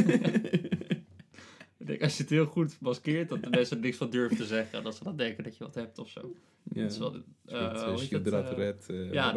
[1.78, 4.36] Ik denk, als je het heel goed maskeert, dat de mensen er niks van durven
[4.36, 4.82] te zeggen.
[4.84, 6.34] Dat ze dan denken dat je wat hebt of zo.
[6.62, 6.82] Ja.
[6.82, 7.20] Dat is wel, ja,
[7.72, 7.74] dat-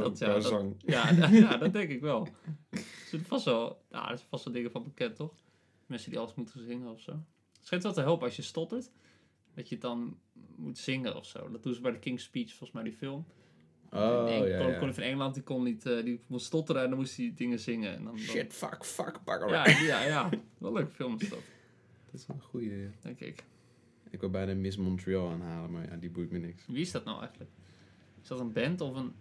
[0.03, 0.75] dat, ja, dat- zang.
[0.85, 2.27] Ja, ja, dat denk ik wel.
[2.69, 5.33] Er zitten vast wel, ja, er zijn vast wel dingen van bekend, toch?
[5.85, 7.11] Mensen die alles moeten zingen of zo.
[7.11, 7.21] Het
[7.61, 8.91] schijnt wel te helpen als je stottert.
[9.55, 10.17] Dat je dan
[10.59, 11.49] moet zingen of zo.
[11.51, 13.25] Dat doen ze bij de King's Speech, volgens mij, die film.
[13.91, 14.79] Oh, en ja, kon, ja.
[14.79, 17.59] kon van Engeland, die, kon niet, eh, die moest stotteren en dan moest hij dingen
[17.59, 17.89] zingen.
[17.95, 19.49] En dan, dan- Shit, fuck, fuck, bagger.
[19.49, 20.29] Ja, ja, ja.
[20.57, 21.39] Wel een leuke film is dat,
[22.11, 22.89] Dat is wel een goeie, ja.
[23.01, 23.43] denk ik.
[24.09, 26.65] Ik wil bijna Miss Montreal aanhalen, maar ja, die boeit me niks.
[26.67, 27.51] Wie is dat nou eigenlijk?
[28.21, 29.13] Is dat een band of een...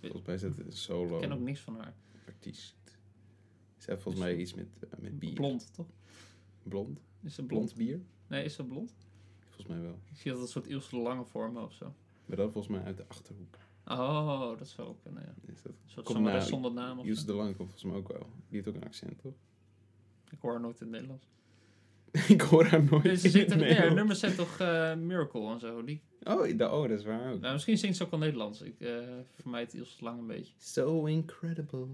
[0.00, 1.94] Volgens mij is het een solo Ik ken ook niks van haar.
[2.26, 2.76] artiest.
[3.78, 5.32] Ze heeft volgens mij iets met, eh, met bier.
[5.34, 5.86] Blond, toch?
[6.62, 7.00] Blond?
[7.22, 7.62] Is ze blond?
[7.74, 8.00] Blond bier?
[8.26, 8.94] Nee, is ze blond?
[9.56, 9.98] Volgens mij wel.
[10.12, 11.94] Ik zie dat een soort Ilse de Lange vormen of zo.
[12.26, 13.56] Maar dat volgens mij uit de Achterhoek.
[13.86, 15.52] Oh, dat zou ook kunnen, ja.
[15.52, 15.72] Is dat?
[15.72, 18.26] Een soort zangeres nou, zonder naam of de Lange komt volgens mij ook wel.
[18.48, 19.32] Die heeft ook een accent, toch?
[20.32, 21.26] Ik hoor haar nooit in het Nederlands.
[22.28, 23.94] ik hoor haar nooit ze in het er, nee, Nederlands.
[23.94, 25.84] nummers zijn toch eh, Miracle en zo.
[25.84, 27.40] Die, Oh, da- oh, dat is waar ook.
[27.40, 28.60] nou, misschien zingt ze ook al Nederlands.
[28.62, 28.98] Ik uh,
[29.34, 30.52] vermijd Ilse de Lange een beetje.
[30.58, 31.86] So incredible.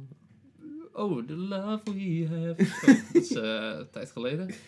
[0.92, 2.64] Oh, the love we have.
[2.64, 4.50] Zo, dat is eh, een tijd geleden.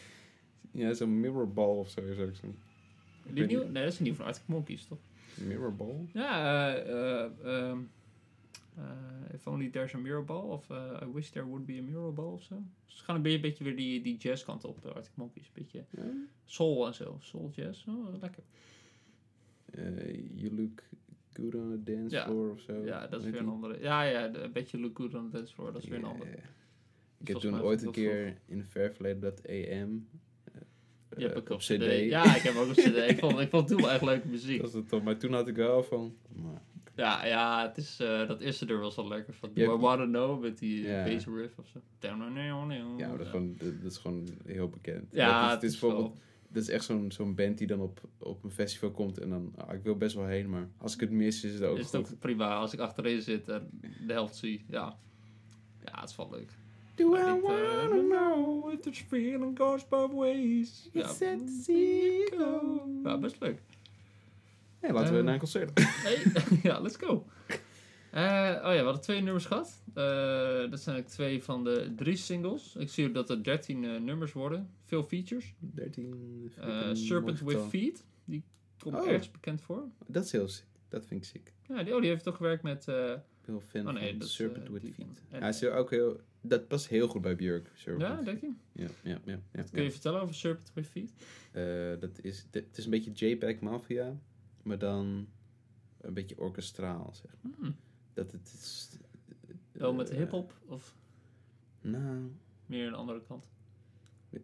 [0.70, 2.58] Ja, zo'n mirrorball of zo is ook zo'n...
[3.32, 4.98] Die nieuw, nee, dat is een nieuw van Arctic Monkeys, toch?
[5.34, 6.06] Mirrorball?
[6.12, 7.78] Ja, eh, eh, ehm,
[8.76, 10.42] eh, If Only There's a Mirrorball.
[10.50, 12.62] Of eh, I Wish There Would Be a Mirrorball of zo.
[12.86, 15.46] Dus ze gaan een beetje, beetje weer die, die jazzkant op, de Arctic Monkeys.
[15.46, 16.02] Een beetje Ja.
[16.44, 17.16] soul en zo.
[17.20, 17.86] Soul jazz.
[17.86, 18.42] Oh, lekker.
[20.34, 20.82] You look
[21.32, 22.24] good on a dance Ja.
[22.24, 22.84] floor of zo.
[22.84, 23.80] Ja, dat is weer een andere.
[23.80, 25.72] Ja, ja, de- een beetje Look Good on the Dance Floor.
[25.72, 26.30] Dat is weer een andere.
[27.18, 29.70] Ik heb toen ooit een keer in het ver verleden dat eh,
[31.16, 32.08] Je hebt eh, ook op CD.
[32.10, 33.10] Ja, ik heb ook op CD.
[33.10, 34.60] ik, vond, ik vond toen wel echt leuke muziek.
[34.62, 35.02] Dat was het toch.
[35.02, 36.16] Maar toen had ik wel van...
[36.28, 36.62] Maar,
[36.96, 39.34] Ja, ja het is, eh, dat eerste er was wel lekker.
[39.34, 41.04] Van Do I Wanna Know met die ja.
[41.04, 41.80] bass riff of zo.
[42.96, 45.08] Ja, maar dat is, gewoon, dat, is gewoon heel bekend.
[45.12, 46.16] Ja, dat is, het is is bijvoorbeeld...
[46.48, 49.52] Dat is echt zo'n zo'n band die dan op, op een festival komt en dan...
[49.56, 51.84] ah, ik wil best wel heen, maar als ik het mis is het ook is
[51.84, 52.12] het goed.
[52.12, 53.68] ook prima als ik achterin zit en
[54.06, 54.64] de helft zie.
[54.68, 54.98] Ja,
[55.84, 56.52] ja het is wel leuk.
[56.94, 60.88] Do niet, eh, know if this feeling goes both ways?
[60.92, 61.00] Ja.
[61.08, 61.16] It's
[61.64, 62.88] see you go.
[63.04, 63.58] Ja, best leuk.
[64.80, 65.24] Hey, laten we Eh.
[65.24, 65.70] naar een concert.
[65.84, 66.22] Hey,
[66.62, 67.26] ja, let's go.
[68.10, 68.20] Eh,
[68.64, 69.82] oh ja, we hadden twee nummers gehad.
[69.88, 72.76] Eh, dat zijn eigenlijk twee van de drie singles.
[72.78, 74.70] Ik zie dat er 13 eh, nummers worden.
[74.84, 75.54] Veel features.
[75.58, 76.52] 13.
[76.56, 78.04] Eh, Serpent with Feet.
[78.24, 78.42] Die
[78.78, 79.06] komt Oh.
[79.08, 79.82] ergens bekend voor.
[80.06, 80.64] Dat is heel sick.
[80.88, 81.52] Dat vind ik sick.
[81.68, 82.84] Ja, die, oh, die heeft toch gewerkt met...
[83.44, 85.22] heel fan Oh, nee, dat Serpent with Feet.
[85.28, 86.20] Hij is ook heel...
[86.46, 87.70] Dat past heel goed bij Björk.
[87.74, 88.52] Serpent ja, denk je?
[88.76, 88.90] Feet.
[89.02, 89.40] Ja, ja, ja.
[89.52, 91.12] ja, Kun je vertellen over Serpent with Feet?
[91.52, 94.16] Eh, dat is, dit- het is een beetje JPEG Mafia,
[94.62, 95.28] maar dan
[96.00, 97.52] een beetje orkestraal, zeg maar.
[97.58, 97.76] Hmm.
[98.12, 98.88] Dat het is...
[99.72, 100.94] Wel met eh, hip-hop of
[101.80, 102.30] Nou,
[102.66, 103.44] meer aan de andere kant?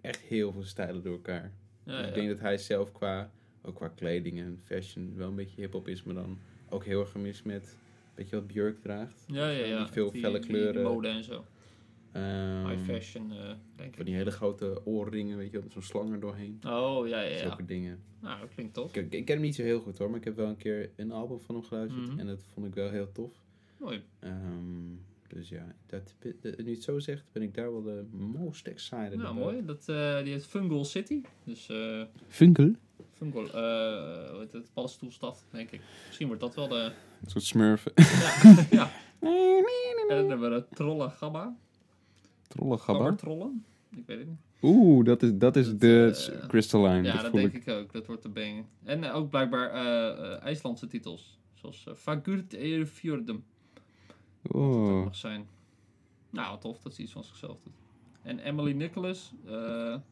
[0.01, 1.53] echt heel veel stijlen door elkaar.
[1.85, 3.31] Ja, Dus ik denk dat hij zelf qua,
[3.63, 7.11] ook qua kleding en fashion wel een beetje hip-hop is, maar dan ook heel erg
[7.11, 7.77] gemist met,
[8.15, 9.25] weet je wat Björk draagt?
[9.27, 9.79] ja, ja, ja.
[9.85, 10.83] Die veel felle kleuren.
[10.83, 11.45] Mode en zo.
[12.13, 13.37] Ehm, High fashion, eh,
[13.77, 14.05] denk Van ik.
[14.05, 16.61] die hele grote oorringen, weet je wel, met zo'n slang er doorheen.
[16.67, 17.39] Oh, ja, ja, ja.
[17.39, 17.99] Zulke dingen.
[18.21, 18.97] Nou, dat klinkt tof.
[18.97, 20.91] Ik, ik ken hem niet zo heel goed hoor, maar ik heb wel een keer
[20.97, 22.19] een album van hem geluisterd Mhm.
[22.19, 23.33] en dat vond ik wel heel tof.
[23.77, 24.03] Mooi.
[24.19, 24.95] Ehm,
[25.29, 28.67] dus ja, dat, dat- nu je het zo zegt, ben ik daar wel de most
[28.67, 29.65] excited Nou, mooi.
[29.65, 31.21] Dat, eh, die heet Fungal City.
[31.45, 32.03] Dus eh?
[32.29, 34.71] Fungal, eh, hoe heet het?
[34.73, 35.81] Paddenstoelstad, denk ik.
[36.07, 36.93] Misschien wordt dat wel de...
[37.23, 37.93] Een soort smurfen.
[37.97, 38.91] Ja, ja.
[40.11, 41.57] En dan hebben we de Trollen Gabba.
[42.55, 43.17] Trollengabber.
[43.17, 43.65] Trollen.
[43.97, 44.39] Ik weet het niet.
[44.63, 47.03] Oeh, dat is, dat is Dat, de eh, Crystalline.
[47.03, 47.67] Ja, dat dat denk ik.
[47.67, 47.93] ik ook.
[47.93, 48.65] Dat wordt de bang.
[48.85, 51.39] En eh, ook blijkbaar eh, IJslandse titels.
[51.55, 53.45] Zoals Fagurt Eirfjordum.
[54.43, 55.47] Dat Oh, mag zijn.
[56.31, 57.73] Nou, tof dat ze iets van zichzelf doet.
[58.23, 59.33] En Emily Nicholas.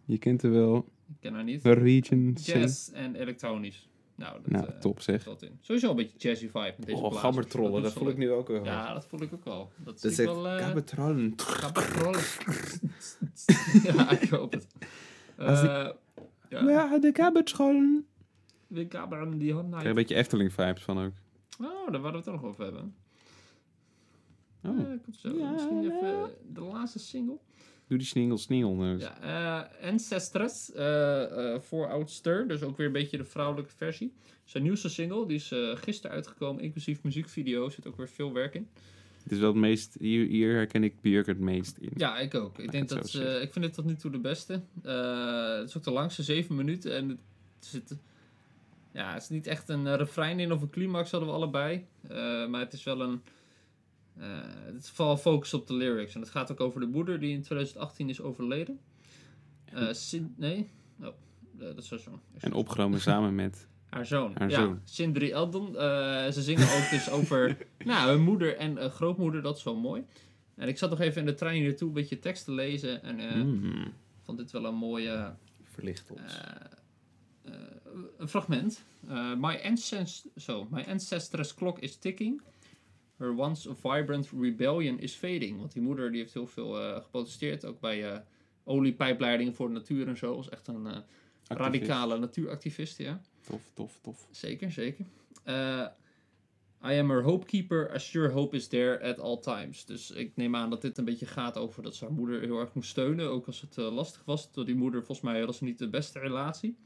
[0.05, 0.77] je kent er wel.
[1.09, 1.63] ik ken haar niet.
[1.63, 2.33] The Region.
[2.43, 3.89] Jazz en elektronisch.
[4.19, 5.23] Nou, dat Nou, eh, top zeg.
[5.23, 5.59] zat in.
[5.61, 7.19] Sowieso een beetje jazzy vibe met deze Oh, plaats.
[7.25, 8.65] gabbertrollen, dat voel ik nu ook wel.
[8.65, 9.71] Ja, dat voel ik ook wel.
[9.77, 10.49] Dat, dat is wel...
[10.49, 11.33] eh, gabbertrollen.
[11.37, 12.21] Gabbertrollen.
[13.95, 14.67] ja, ik hoop het.
[15.37, 15.89] Als ik- Eh,
[16.49, 18.07] ja, Ja, de kabbertrollen.
[18.67, 21.13] we gabberen die krijg een beetje Efteling vibes van ook.
[21.61, 22.95] Oh, daar wilden we het ook nog over hebben.
[24.65, 25.37] Oh, Eh, komt zo.
[25.37, 25.97] Ja, Misschien ja.
[25.97, 27.39] even de laatste single.
[27.89, 28.85] Doe die sningel sningel.
[28.85, 34.13] Ja, eh, Ancestress, eh eh voor Oudster, dus ook weer een beetje de vrouwelijke versie.
[34.45, 38.69] Zijn nieuwste single, die is gisteren uitgekomen, inclusief muziekvideo, zit ook weer veel werk in.
[39.23, 41.91] Het is wel het meest, hier, hier herken ik Björk het meest in.
[41.97, 42.59] Ja, ik ook.
[42.59, 44.63] Ik, denk dat, ik vind het tot nu toe de beste.
[44.83, 46.97] Het is ook de langste, zeven minuten.
[46.97, 47.19] En het
[47.59, 47.97] zit,
[48.93, 51.87] ja, het is niet echt een refrein in of een climax hadden we allebei.
[52.49, 53.23] Maar het is wel een...
[54.19, 54.29] eh,
[54.67, 56.15] het is vooral focus op de lyrics.
[56.15, 58.81] En het gaat ook over de moeder die in 2018 is overleden.
[59.65, 59.89] Eh,
[60.37, 60.71] nee?
[61.01, 61.13] Oh, eh,
[61.59, 62.21] dat is haar zoon.
[62.39, 63.67] En opgenomen samen met...
[63.89, 64.33] Haar zoon.
[64.35, 64.81] Haar ja, zoon.
[64.85, 65.73] Sindri Eldon.
[66.33, 69.43] Ze zingen ook dus over nou, hun moeder en grootmoeder.
[69.43, 70.05] Dat is wel mooi.
[70.55, 73.03] En ik zat nog even in de trein hier naartoe een beetje tekst te lezen.
[73.03, 75.35] En eh, Mm, vond dit wel een mooie...
[75.63, 76.39] verlicht ons.
[78.17, 78.85] een fragment.
[79.37, 82.43] My, ancest so, my ancestors clock is ticking.
[83.19, 85.59] Her once vibrant rebellion is fading.
[85.59, 87.65] Want die moeder die heeft heel veel eh, geprotesteerd.
[87.65, 88.19] Ook bij eh
[88.65, 90.37] oliepijpleidingen voor de natuur en zo.
[90.37, 90.97] Was echt een eh,
[91.49, 93.21] radicale natuuractivist, ja.
[93.47, 94.29] Tof, tof, tof.
[94.31, 95.07] Zeker, zeker.
[96.85, 99.85] I am her hopekeeper, as sure hope is there at all times.
[99.85, 102.61] Dus ik neem aan dat dit een beetje gaat over dat ze haar moeder heel
[102.61, 103.31] erg moest steunen.
[103.31, 104.53] Ook als het lastig was.
[104.53, 106.77] Door die moeder, volgens mij hadden ze niet de beste relatie.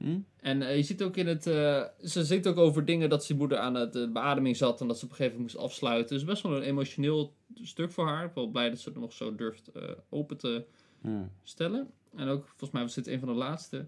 [0.00, 0.18] Hm?
[0.36, 1.46] En eh, je ziet ook in het...
[1.46, 4.80] eh, ze zingt ook over dingen dat zijn moeder aan het eh, beademing zat.
[4.80, 6.16] En dat ze op een gegeven moment moest afsluiten.
[6.16, 8.24] Dus best wel een emotioneel stuk voor haar.
[8.24, 9.70] Ik ben wel blij dat ze er nog zo durft
[10.08, 10.64] open te
[11.42, 11.90] stellen.
[12.16, 13.86] En ook, volgens mij was dit een van de laatste.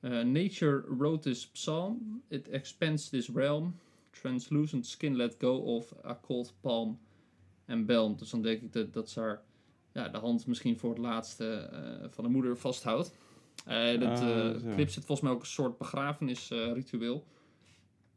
[0.00, 2.22] Nature wrote this psalm.
[2.28, 3.76] It expands this realm.
[4.10, 6.98] Translucent skin let go of a cold palm
[7.66, 8.16] and belm.
[8.16, 9.42] Dus dan denk ik dat, dat ze haar
[9.92, 11.70] ja, de hand misschien voor het laatste
[12.10, 13.12] van de moeder vasthoudt.
[13.64, 14.68] Eh dat Ah, eh, zo.
[14.74, 17.24] clip zit volgens mij ook een soort begrafenisritueel.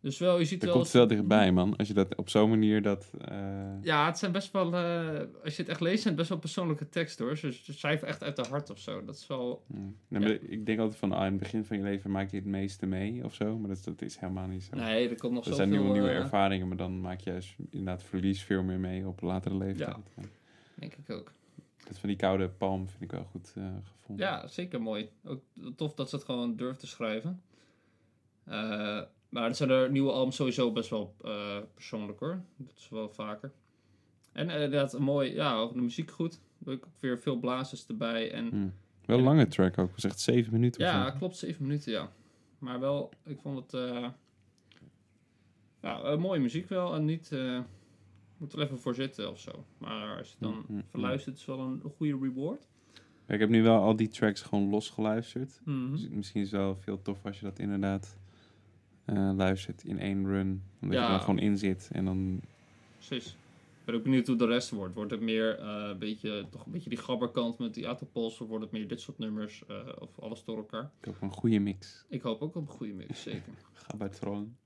[0.01, 0.77] dus wel, je ziet Dat wel...
[0.79, 1.75] komt wel dichtbij, man.
[1.75, 3.11] Als je dat op zo'n manier dat...
[3.25, 3.37] eh,
[3.81, 4.75] Ja, het zijn best wel,
[5.43, 7.37] als je het echt leest, zijn het best wel persoonlijke teksten hoor.
[7.37, 9.03] Ze, schrijven echt uit de hart of zo.
[9.05, 9.63] Dat is wel.
[10.07, 12.45] Nee, Ik denk altijd van, ah, in het begin van je leven maak je het
[12.45, 13.57] meeste mee of zo.
[13.57, 14.75] Maar dat, dat is helemaal niet zo.
[14.75, 15.65] nee, er komt nog er zoveel...
[15.65, 19.21] zijn nieuwe, nieuwe ervaringen, maar dan maak je juist inderdaad verlies veel meer mee op
[19.21, 19.95] latere leeftijd.
[20.15, 20.23] Ja.
[20.75, 21.31] Denk ik ook.
[21.87, 23.63] Dat van die koude palm vind ik wel goed eh,
[23.99, 24.25] gevonden.
[24.25, 25.09] Ja, zeker mooi.
[25.23, 25.41] Ook
[25.75, 27.41] tof dat ze het gewoon durft te schrijven.
[28.43, 32.41] Eh, maar er zijn er nieuwe albums sowieso best wel eh, persoonlijk hoor.
[32.55, 33.51] Dat is wel vaker.
[34.31, 36.39] En inderdaad, mooi, ja, de muziek goed.
[36.65, 38.31] Ook weer veel blazers erbij.
[38.31, 38.69] En Hm.
[39.05, 39.91] Wel een lange track ook.
[39.91, 40.81] Was echt zeven minuten.
[40.81, 41.17] of Ja, zo.
[41.17, 42.11] klopt, zeven minuten, ja.
[42.59, 43.81] Maar wel, ik vond het...
[45.81, 46.95] ja, mooie muziek wel.
[46.95, 47.31] En niet...
[48.37, 49.65] moet er even voor zitten of zo.
[49.77, 52.67] Maar als je dan Mm, mm, verluistert, is het wel een, goede reward.
[53.27, 55.61] Ik heb nu wel al die tracks gewoon los geluisterd.
[55.65, 55.91] Mhm.
[55.91, 58.17] Dus misschien is het wel veel tof als je dat inderdaad
[59.05, 60.63] eh, luistert in één run.
[60.81, 61.07] Omdat Ja.
[61.07, 62.41] je er gewoon in zit en dan...
[62.95, 63.27] Precies.
[63.79, 64.93] Ik ben ook benieuwd hoe de rest wordt.
[64.95, 68.41] Wordt het meer een beetje, toch een beetje die gabberkant met die autopols?
[68.41, 69.63] Of wordt het meer dit soort nummers?
[69.67, 70.91] eh, of alles door elkaar?
[70.99, 72.05] Ik heb een goede mix.
[72.09, 73.53] Ik hoop ook op een goede mix, zeker.
[73.87, 74.57] Gabatron.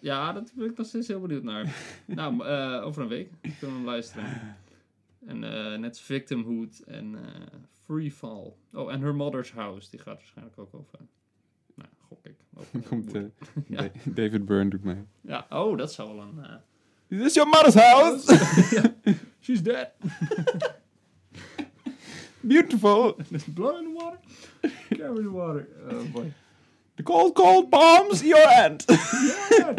[0.00, 1.76] Ja, dat ben ik nog steeds heel benieuwd naar.
[2.06, 4.56] nou, eh, over een week kunnen we hem luisteren.
[5.26, 8.52] En eh, net Victimhood en eh Free Fall.
[8.72, 9.90] Oh, en Her Mother's House.
[9.90, 10.98] Die gaat waarschijnlijk ook over.
[11.74, 12.36] Nou, gok ik.
[12.88, 13.12] Komt
[13.66, 13.88] Ja.
[14.04, 15.04] David Byrne doet mee.
[15.20, 16.60] Ja, oh, dat zou wel een...
[17.08, 18.26] Is this your mother's house?
[19.40, 19.92] She's dead.
[22.40, 23.16] Beautiful.
[23.54, 24.18] Blood in the water.
[24.90, 25.68] Carry the water.
[25.90, 26.32] Oh boy.
[26.98, 28.82] The cold, cold palms, your hand.
[28.82, 29.76] From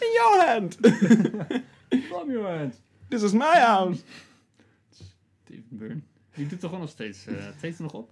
[0.00, 0.76] In your hand.
[2.30, 2.74] your hand.
[3.08, 4.02] This is my house.
[5.44, 6.00] David Byrne.
[6.34, 7.26] Die doet toch wel nog steeds...
[7.26, 8.10] eh treedt er nog op?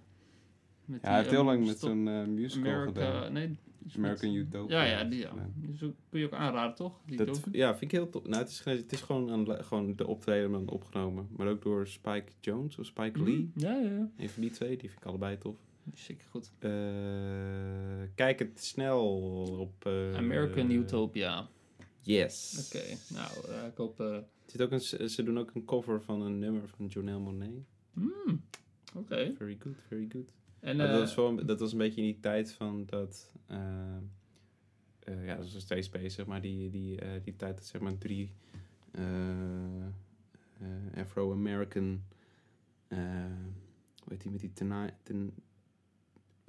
[0.85, 2.91] Met Ja, hij heeft die, heel eh, lang met Stop zo'n eh, musical America...
[3.05, 3.33] gedaan.
[3.33, 3.57] Nee,
[3.95, 4.83] American Utopia.
[4.83, 5.31] Ja, ja, die, ja.
[5.79, 6.93] zo- kun je ook aanraden, toch?
[7.05, 8.23] Die Dat, ja, vind ik heel tof.
[8.27, 11.27] Nou, het is, het is gewoon, een, gewoon de optreden dan opgenomen.
[11.37, 13.27] Maar ook door Spike Jones of Spike Mhm.
[13.29, 13.51] Lee.
[13.55, 14.09] Ja, ja, ja.
[14.17, 15.55] Een van die twee, die vind ik allebei tof.
[15.93, 16.51] Zeker goed.
[16.59, 16.71] Eh,
[18.15, 19.03] kijk het snel
[19.59, 19.85] op...
[19.85, 21.49] eh, American Utopia.
[22.01, 22.65] Yes.
[22.67, 24.23] Oké, nou, eh, ik hoop...
[24.45, 27.63] zit ook een, ze doen ook een cover van een nummer van Jonelle Monet.
[27.93, 28.41] hmm,
[28.95, 29.33] Oké.
[29.37, 30.31] Very good, very good.
[30.59, 33.31] En dat, was wel, dat was een beetje in die tijd van dat...
[35.05, 38.33] ja, dat nog steeds bezig, maar die, die, die tijd dat zeg maar drie
[40.95, 42.03] Afro-American...
[42.87, 42.97] eh,
[44.03, 45.33] hoe heet die met die tena- ten,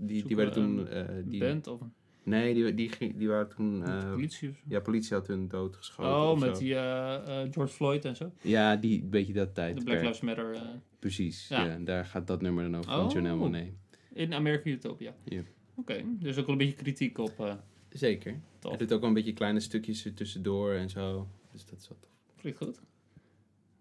[0.06, 0.78] die, die werden toen...
[0.78, 1.92] een eh, die, band of een
[2.24, 3.78] Nee, die, die, ging- die waren toen...
[3.78, 4.62] met de eh, politie of zo?
[4.68, 6.12] ja, politie had hun doodgeschoten.
[6.12, 6.62] Oh, met zo.
[6.62, 8.32] die eh, George Floyd en zo.
[8.40, 9.76] Ja, die, een beetje dat tijd.
[9.78, 10.60] De Black Lives Matter eh,
[10.98, 11.64] Precies, Ja.
[11.64, 11.76] ja.
[11.78, 13.10] daar gaat dat nummer dan over van Oh.
[13.12, 13.72] Janelle Monáe.
[14.12, 15.14] in American Utopia.
[15.24, 15.42] Ja.
[15.74, 17.40] Oké, dus ook wel een beetje kritiek op...
[17.40, 17.54] eh
[17.88, 18.40] Zeker.
[18.58, 18.72] Tof.
[18.72, 21.28] Er doet ook wel een beetje kleine stukjes er tussendoor en zo.
[21.52, 22.10] Dus dat is wel tof.
[22.40, 22.80] Klinkt goed.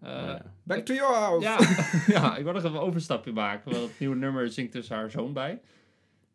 [0.00, 0.54] Eh, ja.
[0.62, 1.44] Back to your house!
[1.46, 1.58] Ja,
[2.20, 3.70] ja, ik wil nog even een overstapje maken.
[3.72, 5.60] Want het nieuwe nummer zingt dus haar zoon bij.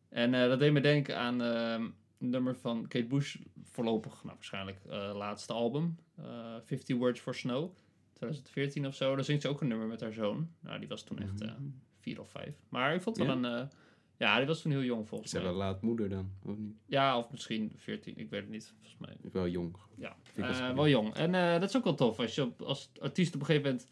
[0.09, 1.81] En eh, dat deed me denken aan ehm,
[2.17, 3.37] een nummer van Kate Bush.
[3.63, 5.95] Voorlopig, nou waarschijnlijk eh, laatste album.
[6.15, 7.71] eh 50 Words for Snow.
[8.13, 9.15] 2014 of zo.
[9.15, 10.49] Daar zingt ze ook een nummer met haar zoon.
[10.59, 11.51] Nou, die was toen echt eh,
[11.99, 12.55] vier of vijf.
[12.69, 13.45] Maar ik vond het wel een...
[13.45, 13.67] eh,
[14.17, 15.49] ja, die was toen heel jong volgens Is mij.
[15.49, 16.31] wel laat moeder dan?
[16.43, 16.75] Of niet?
[16.85, 18.17] Ja, of misschien 14.
[18.17, 18.73] Ik weet het niet.
[18.79, 19.77] Volgens mij wel jong.
[19.95, 21.13] ja, eh, wel jong.
[21.13, 23.87] En eh, dat is ook wel tof als je als artiest op een gegeven moment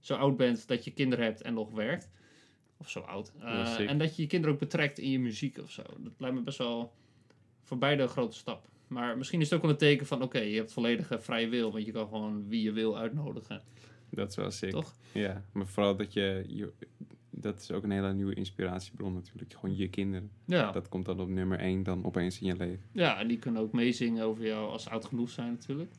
[0.00, 2.10] zo oud bent dat je kinderen hebt en nog werkt.
[2.76, 3.32] Of zo oud.
[3.40, 5.82] Eh, en dat je je kinderen ook betrekt in je muziek of zo.
[5.82, 6.92] Dat lijkt me best wel
[7.62, 8.68] voor beide een grote stap.
[8.86, 11.72] Maar misschien is het ook wel een teken van, oké, je hebt volledige vrije wil.
[11.72, 13.62] Want je kan gewoon wie je wil uitnodigen.
[14.10, 14.70] Dat is wel sick.
[14.70, 14.94] Toch?
[15.12, 16.72] Ja, maar vooral dat je, je...
[17.30, 19.54] Dat is ook een hele nieuwe inspiratiebron natuurlijk.
[19.54, 20.30] Gewoon je kinderen.
[20.44, 20.72] Ja.
[20.72, 22.84] Dat komt dan op nummer één dan opeens in je leven.
[22.92, 25.90] ja, en die kunnen ook meezingen over jou als ze oud genoeg zijn natuurlijk.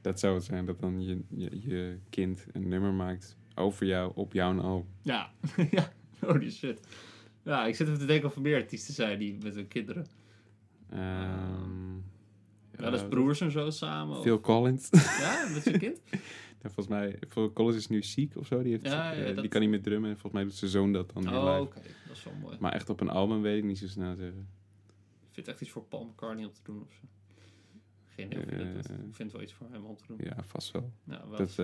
[0.00, 4.12] Dat zou het zijn dat dan je, je, je kind een nummer maakt over jou,
[4.14, 4.88] op jouw album.
[5.02, 5.32] Ja,
[5.70, 5.92] ja.
[6.26, 6.80] Holy shit.
[7.42, 10.06] Ja, ik zit even te denken of er meer artiesten zijn die met hun kinderen.
[10.90, 11.94] Ehm,
[12.76, 14.16] Ja, dat is eh, broers en zo samen.
[14.16, 14.88] of- Phil Collins.
[15.20, 16.00] Ja, met zijn kind.
[16.62, 18.62] Ja, volgens mij, Phil Collins is nu ziek of zo.
[18.62, 20.10] Die, heeft, Ja, ja, eh, dat- die kan niet meer drummen.
[20.10, 21.60] En volgens mij doet zijn zoon dat dan weer Oh, live.
[21.60, 21.80] oké.
[22.06, 22.56] Dat is wel mooi.
[22.60, 24.48] Maar echt op een album weet ik niet zo snel zeggen.
[25.28, 27.06] Ik vind echt iets voor Paul McCartney om te doen of zo.
[28.06, 28.44] Geen idee.
[28.44, 28.78] Eh.
[29.08, 30.16] Ik vind wel iets voor hem om te doen.
[30.22, 30.92] Ja, vast wel.
[31.04, 31.38] Ja, wel.
[31.38, 31.58] Dat,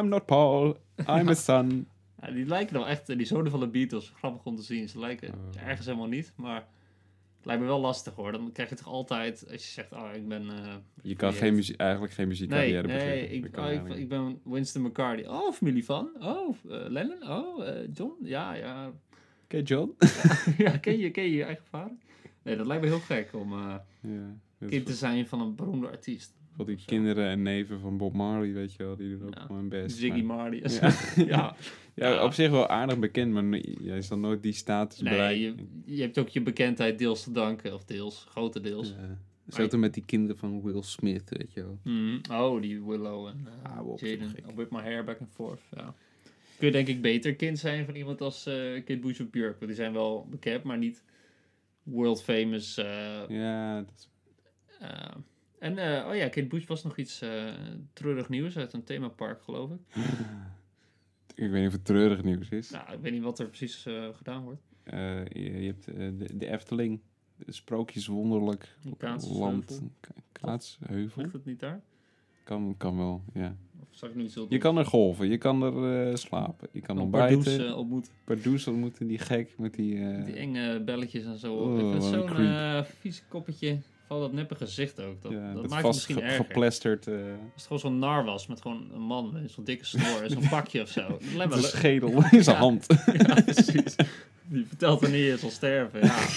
[0.00, 1.88] I'm not Paul, I'm a son.
[2.20, 4.88] Ja, die lijken wel echt, die zonen van de Beatles, grappig om te zien.
[4.88, 5.66] Ze lijken Oh.
[5.68, 6.66] ergens helemaal niet, maar
[7.36, 8.32] het lijkt me wel lastig hoor.
[8.32, 10.50] Dan krijg je toch altijd, als je zegt, oh ik ben...
[10.50, 12.96] eh, Je kan geen muziek, eigenlijk geen Nee, muziekcarrière nee,
[13.40, 13.84] beginnen.
[13.84, 15.28] ik, oh, ik, ben Winston McCartney.
[15.28, 16.10] Oh, familie van?
[16.18, 17.30] Oh, eh, Lennon?
[17.30, 18.12] Oh, eh, John?
[18.22, 18.92] Ja, ja.
[19.44, 19.96] Oké, John.
[20.58, 21.96] ja, ken je, ken je je eigen vader?
[22.42, 23.84] Nee, dat lijkt me heel gek om ja,
[24.66, 26.34] kind te zijn van een beroemde artiest.
[26.66, 28.96] Die kinderen en neven van Bob Marley, weet je wel.
[28.96, 29.40] Die doen ook Ja.
[29.40, 29.96] gewoon hun best.
[29.96, 30.62] Ziggy maar- Marley.
[31.26, 31.56] Ja.
[31.94, 32.24] Ja.
[32.24, 35.68] op zich wel aardig bekend, maar jij zal nooit die status Nee, bereiken.
[35.84, 38.94] je, je hebt ook je bekendheid deels te danken, of deels, grotendeels.
[38.98, 39.68] Ja.
[39.68, 41.78] Zo met die kinderen van Will Smith, weet je wel.
[41.82, 42.18] Mhm.
[42.32, 44.28] Oh, die Willow en eh, Ah, Jaden.
[44.50, 45.60] I whip my hair back and forth.
[45.76, 45.94] Ja.
[46.58, 49.54] Kun je denk ik beter kind zijn van iemand als eh Kate Bush of Björk.
[49.54, 51.04] Want die zijn wel bekend, maar niet
[51.82, 52.76] world famous.
[52.76, 54.08] eh, Ja, dat is...
[55.60, 57.44] en eh, oh ja, Kate Bush was nog iets eh
[57.92, 59.78] treurig nieuws uit een themapark, geloof ik.
[61.34, 62.70] Ik weet niet of het treurig nieuws is.
[62.70, 64.62] Nou, ik weet niet wat er precies eh, gedaan wordt.
[65.32, 65.84] Je, je hebt
[66.18, 67.00] de, de Efteling,
[67.36, 68.76] de sprookjeswonderlijk
[69.38, 69.82] land.
[70.00, 71.22] Ka- Kaatsheuvel?
[71.22, 71.80] Ligt het niet daar?
[72.44, 73.56] Kan, kan wel, ja.
[73.80, 76.80] Of zag ik nu iets heel Je kan er golven, je kan er slapen, je
[76.80, 77.66] kan Pardoes ontbijten.
[77.68, 78.12] eh, ontmoeten.
[78.24, 80.24] Pardoes ontmoeten, die gek met die...
[80.24, 81.54] Die enge belletjes en zo.
[81.54, 83.78] Oh, een zo'n vies koppetje.
[84.10, 85.22] Valt dat neppe gezicht ook.
[85.22, 86.44] Dat, ja, dat, dat maakt het misschien ge- erger.
[86.44, 87.06] geplasterd.
[87.06, 87.22] eh, Als
[87.54, 90.48] het gewoon zo'n nar was met gewoon een man met zo'n dikke snor en zo'n
[90.48, 91.18] pakje of zo.
[91.38, 92.62] Een schedel in zijn Ja.
[92.62, 92.86] hand.
[93.26, 93.94] Ja, precies.
[94.48, 96.00] Die vertelt wanneer je zal sterven.
[96.04, 96.18] Ja.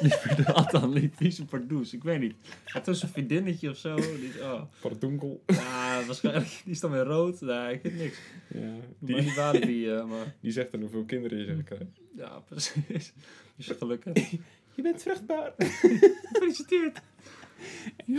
[0.00, 1.92] Die vertelt dan die vieze pardoes.
[1.94, 2.34] Ik weet niet.
[2.64, 3.94] Hij had zo'n vriendinnetje of zo.
[3.94, 4.62] Die, is- oh.
[4.80, 5.42] Pardonkel.
[5.46, 6.60] Ja, waarschijnlijk.
[6.64, 7.40] Die is dan weer rood.
[7.40, 8.18] Nee, ik vind niks.
[8.54, 8.60] Ja,
[8.98, 10.34] Die, die, die Walibi, eh, maar...
[10.40, 11.94] die zegt dan hoeveel kinderen je zou krijgen.
[12.16, 13.12] Ja, precies.
[13.56, 14.30] Is gelukkig.
[14.74, 15.52] Je bent vruchtbaar.
[15.56, 17.00] Gefeliciteerd.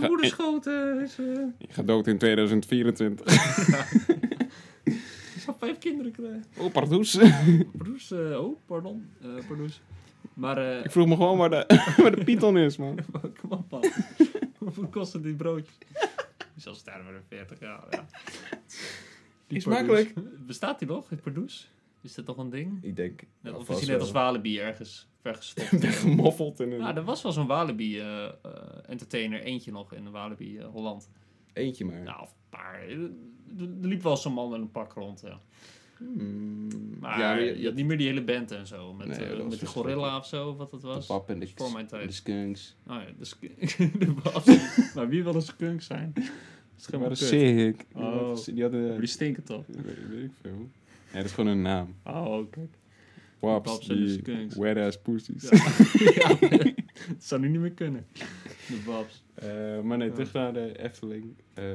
[0.01, 1.17] Je moederschoot eh, is...
[1.19, 1.25] eh,
[1.57, 3.25] Je gaat dood in 2024.
[4.83, 6.43] ik zal vijf kinderen krijgen.
[6.57, 7.17] Oh, pardoes.
[7.77, 9.09] Pardoes, eh, oh, pardon.
[9.21, 9.81] eh pardoes.
[10.33, 11.65] Maar, Ik vroeg me gewoon waar de,
[12.01, 12.99] waar de python is, man.
[13.41, 13.83] kom op, man.
[14.57, 15.77] Hoeveel kosten die broodjes?
[16.55, 18.05] Zal sterven in 40 jaar, ja.
[19.47, 19.87] Die Is Pardoes.
[19.87, 20.13] makkelijk.
[20.45, 21.69] Bestaat die nog, die Pardoes?
[22.07, 22.77] Is dat toch een ding?
[22.81, 23.23] Ik denk...
[23.41, 25.79] Net, of is die net als Walibi ergens vergestopt?
[25.79, 26.79] Weggemoffeld in een...
[26.79, 28.31] Nou, er was wel zo'n Walibi eh, eh,
[28.85, 31.09] entertainer, eentje nog in de Walibi eh, Holland.
[31.53, 32.03] Eentje maar.
[32.03, 32.81] Nou, of een paar.
[32.89, 33.11] Er,
[33.81, 35.39] er liep wel zo'n man met een pak rond, ja.
[35.97, 36.67] Hmm,
[36.99, 38.93] Maar ja, maar je, had niet meer die hele band en zo.
[38.93, 41.05] Met, Nee, met de gorilla of zo, wat dat de was.
[41.05, 42.07] pap en de, voor mijn tijd.
[42.07, 42.75] de skunks.
[42.87, 43.05] Oh ja,
[43.39, 44.13] de, de
[44.95, 46.11] maar wie wil een skunk zijn?
[46.13, 46.23] Dat
[46.77, 47.17] is kut.
[47.17, 47.85] sick.
[47.93, 48.35] Oh.
[48.45, 48.87] Die hadden...
[48.87, 49.65] Maar die stinken toch?
[49.67, 50.69] Weet, weet ik veel.
[51.11, 51.95] Ja, dat is gewoon een naam.
[52.03, 52.77] Oh, kijk.
[53.39, 54.55] Waps, de die skunks.
[54.55, 55.49] wet ass pussies.
[55.49, 55.57] Ja.
[56.15, 56.37] ja,
[57.07, 58.07] dat zou nu niet meer kunnen.
[58.67, 59.23] De babs.
[59.33, 61.33] Eh, maar nee, terug naar de Efteling.
[61.53, 61.65] Eh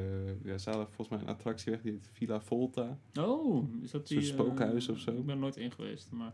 [0.43, 2.99] ja, ze hadden volgens mij een attractie weg, die heet Villa Volta.
[3.19, 4.21] Oh, is dat die...
[4.21, 5.11] Zo'n spookhuis eh, of zo?
[5.11, 6.33] Ik ben er nooit in geweest, maar...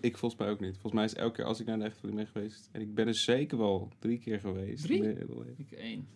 [0.00, 0.72] Ik volgens mij ook niet.
[0.72, 2.68] Volgens mij is elke keer als ik naar de Efteling ben geweest...
[2.72, 4.82] En ik ben er zeker wel drie keer geweest.
[4.84, 5.02] Drie?
[5.56, 6.08] Ik één.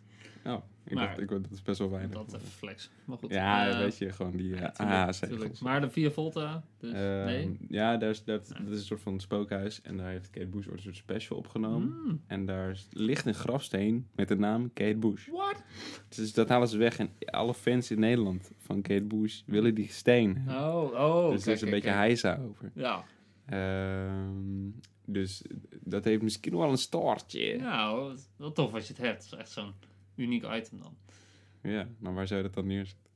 [0.46, 2.12] Oh, ik Maar- dacht, ik, dat is best wel weinig.
[2.16, 2.90] Dat even flex.
[3.04, 3.30] Maar goed.
[3.32, 5.60] ja, eh, weet je, gewoon die ja, uh, tuurlijk.
[5.60, 7.56] Maar de Via Volta, dus nee.
[7.68, 9.80] Ja, daar is, dat, dat is een soort van spookhuis.
[9.82, 11.88] En daar heeft Kate Bush ooit een soort special opgenomen.
[12.04, 12.20] Mm.
[12.26, 15.28] En daar is- ligt een grafsteen met de naam Kate Bush.
[15.28, 15.62] What?
[16.08, 16.98] Dus dat halen ze weg.
[16.98, 20.44] En alle fans in Nederland van Kate Bush willen die steen.
[20.48, 21.30] Oh, oh.
[21.30, 22.70] dus er is een kijk, beetje heisa over.
[22.74, 23.04] Ja.
[23.46, 24.68] Ehm,
[25.04, 25.42] dus
[25.84, 27.56] dat heeft misschien wel een staartje.
[27.58, 29.24] Nou, wat- tof als je het hebt.
[29.24, 29.72] Is echt zo'n
[30.16, 30.96] uniek item dan.
[31.62, 33.08] Ja, maar waar zou je dat dan neerzetten?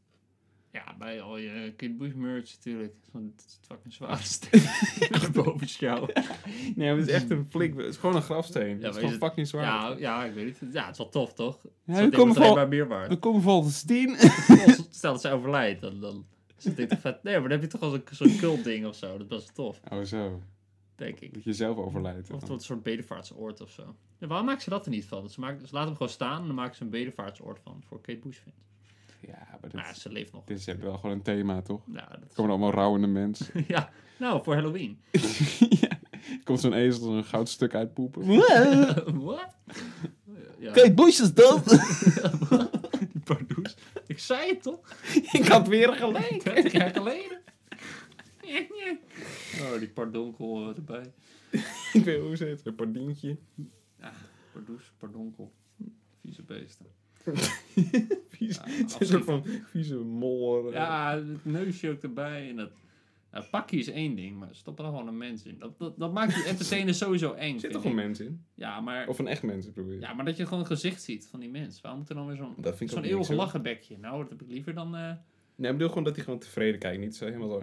[0.72, 2.94] Ja, bij al je Kid Bush merch natuurlijk.
[3.12, 4.62] Zo'n fucking zware steen.
[5.32, 6.10] Boven jou.
[6.74, 7.76] Nee, maar het is echt een flik.
[7.76, 8.68] Het is gewoon een grafsteen.
[8.70, 9.64] het maar is is gewoon het- fucking zwaar.
[9.64, 10.72] Ja, ja, ik weet het.
[10.72, 11.58] Ja, het is wel tof, toch?
[11.84, 13.08] Ja, we komen meer waard.
[13.08, 14.16] we komen vol de steen.
[14.90, 16.26] Stel dat ze overlijdt, dan, dan
[16.62, 18.86] ik denk toch vet, nee, maar dan heb je toch als een zo'n cult ding
[18.86, 19.18] of zo.
[19.18, 20.42] Dat was tof, Oh, zo.
[20.94, 21.34] Denk ik.
[21.34, 22.30] Dat je zelf overlijdt.
[22.30, 23.94] Of wordt een soort bedevaartsoord of zo.
[24.18, 25.30] Ja, waarom maken ze dat er niet van?
[25.30, 28.00] Ze, maken, ze laten hem gewoon staan en dan maken ze een bedevaartsoord van voor
[28.00, 28.54] Kate Bushfint.
[29.20, 30.44] Ja, maar Nou, dat, ze leeft nog.
[30.44, 31.82] dit is hebben wel gewoon een thema, toch?
[31.92, 33.64] Ja, dat komen allemaal rouwende mensen.
[33.68, 35.00] ja, nou, voor Halloween.
[35.80, 35.98] ja.
[36.44, 38.26] Komt zo'n ezel een goud stuk uitpoepen.
[39.24, 39.54] Wat?
[40.58, 41.68] Ja, Kijk, Bush is dood.
[43.12, 43.76] die pardoes.
[44.06, 44.78] Ik zei het toch?
[45.32, 46.44] ik had weer gelijk.
[46.44, 47.38] 30 jaar geleden.
[49.62, 51.12] Oh, die pardonkel eh, erbij.
[51.92, 52.66] ik weet hoe ze het.
[52.66, 53.36] Een pardientje.
[54.52, 55.52] Pardoes, pardonkel.
[56.20, 56.86] Vieze beesten.
[58.28, 58.56] Vies.
[58.56, 60.66] Ja, het is van vieze mol.
[60.68, 60.72] eh.
[60.72, 62.48] Ja, het neusje ook erbij.
[62.48, 62.70] En dat
[63.32, 65.58] nou, pakje is één ding, maar stop er gewoon een mens in.
[65.58, 67.58] Dat, dat, dat maakt die entertainer sowieso eng.
[67.58, 68.44] Zit toch een mens in?
[68.54, 69.96] Ja, maar, Of een echt mens, je?
[70.00, 71.80] ja, maar dat je gewoon een gezicht ziet van die mens.
[71.80, 73.98] Waarom moet er dan weer zo'n zo'n eeuwig lachenbekje?
[73.98, 74.96] Nou, dat heb ik liever dan...
[74.96, 75.12] eh,
[75.56, 77.00] Nee, ik bedoel gewoon dat hij gewoon tevreden kijkt.
[77.00, 77.62] Niet zo helemaal zo...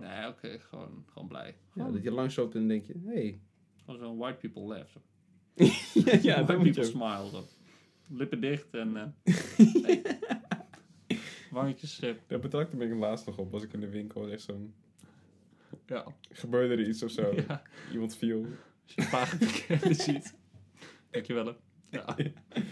[0.00, 1.56] Nee, oké, gewoon, gewoon blij.
[1.74, 2.94] Ja, dat je langs loopt en dan denk je...
[3.04, 3.40] Hey.
[3.84, 4.90] gewoon zo'n white people laugh.
[4.92, 5.00] Zo.
[6.04, 7.28] ja, ja, white people je smile.
[7.30, 7.44] Zo.
[8.08, 8.94] Lippen dicht en...
[9.82, 10.02] hey.
[11.50, 12.00] Wangetjes...
[12.00, 13.50] eh, Daar betrapte ik me laatst nog op.
[13.52, 14.28] Was ik in de winkel.
[14.30, 14.74] Echt zo'n...
[15.86, 16.06] ja.
[16.30, 17.34] Gebeurde er iets of zo.
[17.48, 17.62] ja.
[17.92, 18.46] Iemand viel.
[18.84, 20.34] Als je een bekende ziet.
[21.10, 21.46] Dankjewel.
[21.46, 21.52] hè.
[21.90, 22.16] Ja.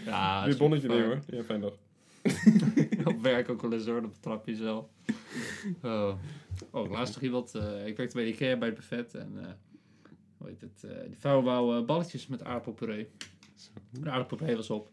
[0.05, 1.19] Ja, Dit bonnetje nemen hoor.
[1.27, 1.77] Ja, fijn dag.
[3.05, 4.85] Op werk ook wel eens hoor, dan betrap je jezelf.
[5.81, 6.13] Oh,
[6.71, 7.55] oh laatst nog iemand.
[7.55, 9.51] eh, ik werkte bij de IKEA bij het buffet en eh,
[10.37, 10.83] hoe heet het?
[10.83, 13.07] eh, die vrouw wou eh, balletjes met aardappelpuree.
[13.89, 14.91] De aardappelpuree was op.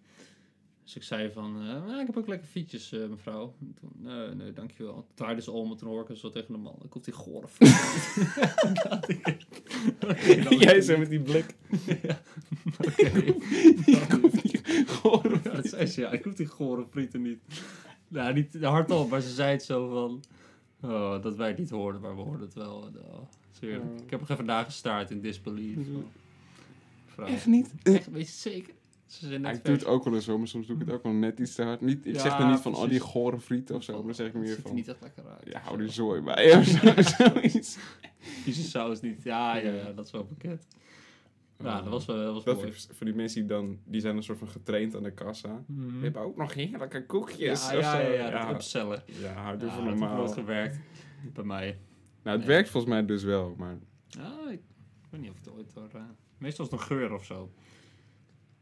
[0.84, 3.54] Dus ik zei van, eh, "Nou, ik heb ook lekker fietjes, eh, mevrouw.
[3.60, 4.94] En Toen, nee, nee, dankjewel.
[4.94, 6.78] Toen draaide ze om en toen hoor ik er zo tegen de man.
[6.84, 7.46] Ik komt die gore
[10.58, 11.54] Jij zo met die blik.
[12.02, 12.20] Ja,
[12.78, 13.34] oké.
[15.44, 16.10] Ja, dat zei ze, ja.
[16.10, 17.38] Ik hoef die gore frieten niet.
[18.10, 20.22] Nou, niet hardop, maar ze zei het zo van...
[20.90, 22.90] Oh, dat wij het niet hoorden, maar we hoorden het wel.
[22.96, 23.18] Oh,
[23.50, 23.82] zeer-.
[24.04, 25.78] Ik heb nog even nagestaard in disbelief.
[27.06, 27.26] Vrouw.
[27.26, 27.74] Echt niet?
[27.82, 28.74] Echt, weet je zeker?
[29.06, 30.94] Ze zijn net ik doe het ook wel eens zo, maar soms doe ik het
[30.94, 31.80] ook wel net iets te hard.
[31.80, 34.14] Niet, ik Ja, zeg dan niet van, oh die gore friet of zo, maar dan
[34.14, 35.52] zeg ik Het meer ziet er van, niet echt lekker uit.
[35.52, 37.76] ja, hou die zooi bij of zo, zoiets.
[38.42, 39.22] Vieze saus niet.
[39.22, 40.66] Ja, ja, ja, dat is wel bekend.
[41.62, 42.72] Ja, dat was wel dat was Dat mooi.
[42.72, 45.64] voor, voor die mensen die dan, die zijn een soort van getraind aan de kassa.
[45.66, 45.96] Mhm.
[45.98, 47.70] We hebben ook nog heerlijke koekjes.
[47.70, 49.02] Ja, ja, ja, ja, dat ja, upsellen.
[49.06, 50.28] ja, doe voor dat heeft normaal.
[50.28, 50.78] gewerkt
[51.32, 51.78] bij mij.
[52.22, 52.56] Nou, het Nee.
[52.56, 54.60] werkt volgens mij dus wel, maar Ja, ik,
[55.10, 55.88] weet niet of het ooit door...
[55.94, 56.02] eh,
[56.38, 57.50] meestal is het een geur of zo.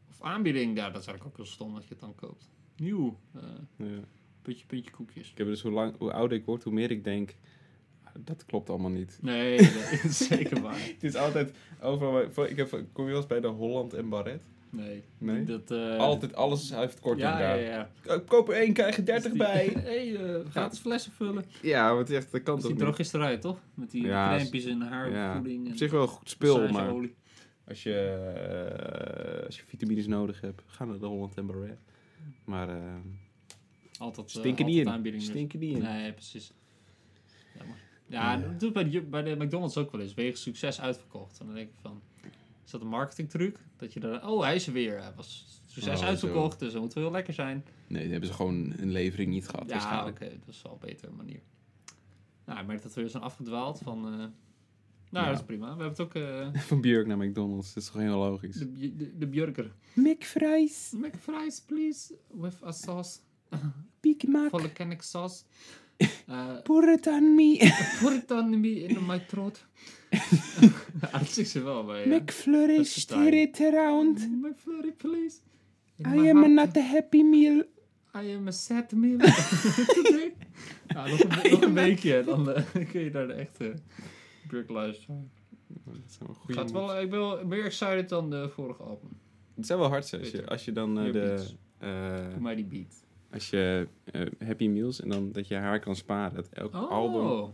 [0.09, 2.49] Of aanbieding, ja, dat is eigenlijk ook heel stom dat je het dan koopt.
[2.75, 3.19] Nieuw.
[3.33, 3.41] eh,
[3.75, 3.99] ja.
[4.41, 5.31] puntje, puntje koekjes.
[5.31, 7.35] ik heb dus hoe, lang, hoe ouder ik word, hoe meer ik denk, ah,
[8.19, 9.17] dat klopt allemaal niet.
[9.21, 9.57] Nee,
[9.91, 10.79] dat is zeker waar.
[10.79, 14.43] Het is altijd overal, ik heb, kom je wel eens bij de Holland en Barret?
[14.71, 15.03] Nee.
[15.17, 15.43] Nee?
[15.43, 17.89] Dat, eh, Altijd, alles heeft korting ja, ja, daar.
[18.05, 18.13] ja.
[18.15, 19.39] Ik Koop er één, krijg je 30 Dus die-
[19.73, 19.81] bij.
[19.91, 21.45] hey, eh, gratis flessen vullen.
[21.61, 23.13] Ja, want echt, dat kan Dat toch die niet.
[23.13, 23.59] eruit, toch?
[23.73, 25.65] Met die Ja, en haarvoeding.
[25.65, 26.93] Op en zich wel een goed spul, maar
[27.67, 31.79] als je, eh, als je vitamines nodig hebt, ga naar de Holland en Barret.
[32.45, 32.75] Maar eh
[33.97, 35.19] Altijd, eh, stinken altijd niet in.
[35.19, 35.25] dus.
[35.25, 35.81] Stinken niet in.
[35.83, 36.51] Nee, precies.
[38.09, 38.37] Ja, Ja.
[38.47, 40.13] dat doet bij de, bij de McDonald's ook wel eens.
[40.13, 41.39] Wegens succes uitverkocht.
[41.39, 42.01] En dan denk ik van...
[42.65, 43.57] Is dat een marketingtruc?
[43.77, 44.23] Dat je dan...
[44.27, 45.01] Oh, hij is er weer.
[45.01, 47.65] Hij was succes Oh, uitverkocht, dus dat moet wel heel lekker zijn.
[47.87, 50.29] Nee, dan hebben ze gewoon een levering niet gehad ja, oké.
[50.29, 51.39] dat is wel een betere manier.
[52.45, 54.05] Nou, ik merk dat we weer zijn afgedwaald van...
[54.05, 55.25] eh, nou, Ja.
[55.25, 55.75] dat is prima.
[55.75, 56.15] We hebben het ook...
[56.15, 58.55] eh, Van Björk naar McDonald's, dat is toch heel logisch.
[58.55, 59.71] de, de, de burger.
[59.93, 62.13] McFries, McFries, please.
[62.27, 63.19] With a sauce.
[63.99, 65.43] Big Mac, Volcanic sauce.
[66.29, 67.57] Uh, pour it on me.
[67.99, 69.65] Put it on me in my throat.
[71.25, 72.07] zegt ze wel bij.
[72.07, 72.15] Ja.
[72.15, 74.29] McFlurry, steer it around.
[74.41, 75.37] My flurry, please.
[75.95, 77.63] In I am heart, not a happy meal.
[78.15, 79.17] I am a sad meal.
[80.87, 83.73] Ja, nog een, nog een weekje, dan eh, kun je naar de echte
[84.49, 85.31] Burk luisteren.
[85.67, 89.09] Dat goeie Gaat wel, ik ben wel meer excited dan de vorige album.
[89.55, 91.45] Het zijn wel hard als je, als je dan eh, de...
[91.77, 93.03] eh, Doe mij die beat.
[93.31, 96.35] Als je eh, Happy Meals en dan dat je haar kan sparen.
[96.35, 96.89] Dat elk Oh.
[96.91, 97.53] album...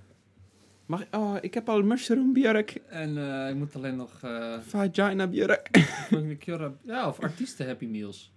[0.86, 2.72] Mag ik, oh, ik heb al mushroom Björk.
[2.90, 4.22] En eh ik moet alleen nog...
[4.24, 5.70] eh Vagina Björk.
[6.84, 8.32] Ja, of artiesten Happy Meals.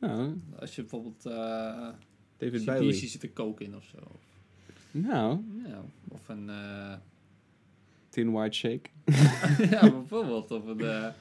[0.00, 1.26] Nou, Als je bijvoorbeeld...
[1.26, 1.88] eh
[2.36, 2.92] David Bowie.
[2.92, 3.98] zit te koken in of zo.
[4.90, 6.50] Nou, Ja, of een...
[8.08, 8.90] Tin White Shake.
[9.70, 10.50] ja, bijvoorbeeld.
[10.50, 11.12] Of een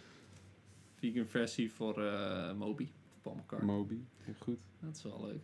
[0.96, 2.02] vegan versie voor
[2.58, 2.84] Moby.
[2.84, 3.76] Of Paul McCartney.
[3.76, 3.98] Moby.
[4.24, 4.60] Heel goed.
[4.80, 5.42] dat is wel leuk.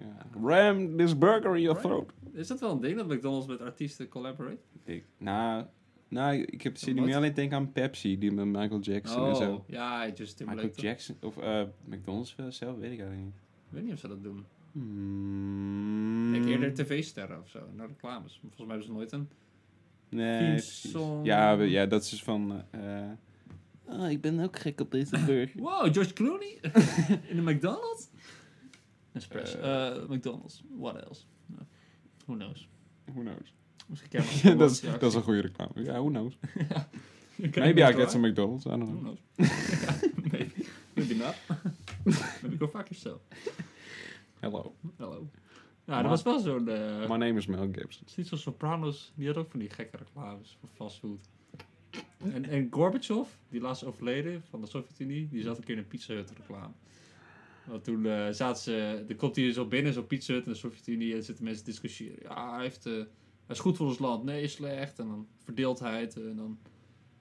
[0.00, 0.26] Ja.
[0.42, 2.12] Ram this burger in your throat.
[2.32, 4.58] Is dat wel een ding dat McDonald's met artiesten collaborate?
[4.84, 5.64] Ik, nou,
[6.08, 9.52] nou, ik heb zit nu alleen denken aan Pepsi, die met Michael Jackson en zo.
[9.54, 10.66] Oh, ja, Just Timberlake.
[10.68, 10.86] Michael?
[10.88, 13.34] Jackson, of eh, McDonald's wel zelf, weet ik eigenlijk niet.
[13.66, 14.44] Ik weet niet of ze dat doen.
[14.72, 16.34] Hmm.
[16.34, 18.40] Ik denk eerder tv-sterren of zo, naar reclames.
[18.42, 19.28] Maar volgens mij hebben ze nooit een...
[20.08, 20.60] Nee.
[21.22, 22.62] Ja, we- ja, dat is van...
[22.70, 23.10] eh
[23.86, 25.60] oh, ik ben ook gek op deze burger.
[25.62, 26.58] Wow, George Clooney?
[27.30, 28.08] In de McDonald's?
[29.14, 29.58] Espresso.
[29.58, 29.86] Eh.
[29.86, 30.62] Eh, McDonald's.
[30.78, 31.24] What else?
[31.46, 31.58] No.
[32.26, 32.68] Who knows?
[33.14, 33.54] Who knows?
[33.86, 35.70] Misschien Ja, dat, is, dat is een goede reclame.
[35.84, 36.38] Ja, who knows?
[37.54, 38.64] Maybe I get some McDonald's.
[38.66, 39.16] I don't Who know.
[39.34, 39.50] knows?
[40.32, 40.52] maybe.
[40.94, 41.34] Maybe not.
[42.42, 43.20] maybe go fuck yourself.
[44.40, 44.74] Hello.
[44.96, 45.28] Hallo.
[45.84, 46.68] Ja, dat was wel zo'n...
[46.68, 48.00] eh, My name is Mel Gibson.
[48.00, 51.28] Het is niet zoals Sopranos, die had ook van die gekke reclames voor fastfood.
[52.32, 55.88] En, en Gorbachev, die laatst overleden van de Sovjet-Unie, die zat een keer in een
[55.88, 56.72] Pizza reclame.
[57.66, 60.58] Want toen eh zaten ze, er komt hij zo binnen, zo'n Pizza Hut in de
[60.58, 62.18] Sovjet-Unie, en zitten mensen te discussiëren.
[62.22, 63.04] Ja, hij, heeft, eh, hij
[63.48, 64.98] is goed voor ons land, nee, slecht.
[64.98, 66.58] En dan verdeeldheid, en dan...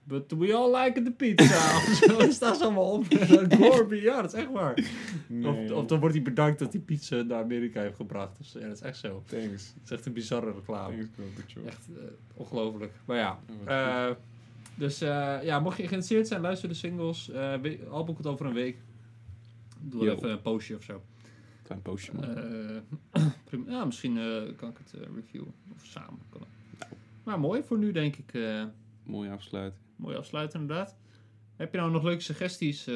[0.05, 1.75] But we all like the pizza.
[1.77, 3.05] of zo, dat staat ze allemaal op.
[3.59, 4.77] Gorby, ja, dat is echt waar.
[5.43, 8.37] Of, of dan wordt hij bedankt dat hij pizza naar Amerika heeft gebracht.
[8.37, 9.23] Dus, ja, dat is echt zo.
[9.25, 9.73] Thanks.
[9.73, 10.95] Het is echt een bizarre reclame.
[10.97, 11.55] Thanks.
[11.65, 12.93] Echt eh, ongelooflijk.
[13.05, 13.39] Maar ja.
[13.67, 14.15] Oh, eh,
[14.75, 17.29] dus eh, ja, mocht je geïnteresseerd zijn, luister de singles.
[17.29, 18.77] Eh we- album komt over een week.
[19.85, 20.11] Doe Yo.
[20.11, 21.03] even een postje of zo.
[21.63, 22.37] Klein postje, man.
[22.37, 23.23] Eh.
[23.67, 25.53] Ja, misschien eh, kan ik het eh, reviewen.
[25.73, 26.19] Of samen.
[26.29, 26.41] Kan.
[27.23, 28.33] Maar mooi voor nu, denk ik.
[29.03, 29.79] Mooi afsluiten.
[29.95, 30.97] mooi afsluiten, inderdaad.
[31.55, 32.87] Heb je nou nog leuke suggesties?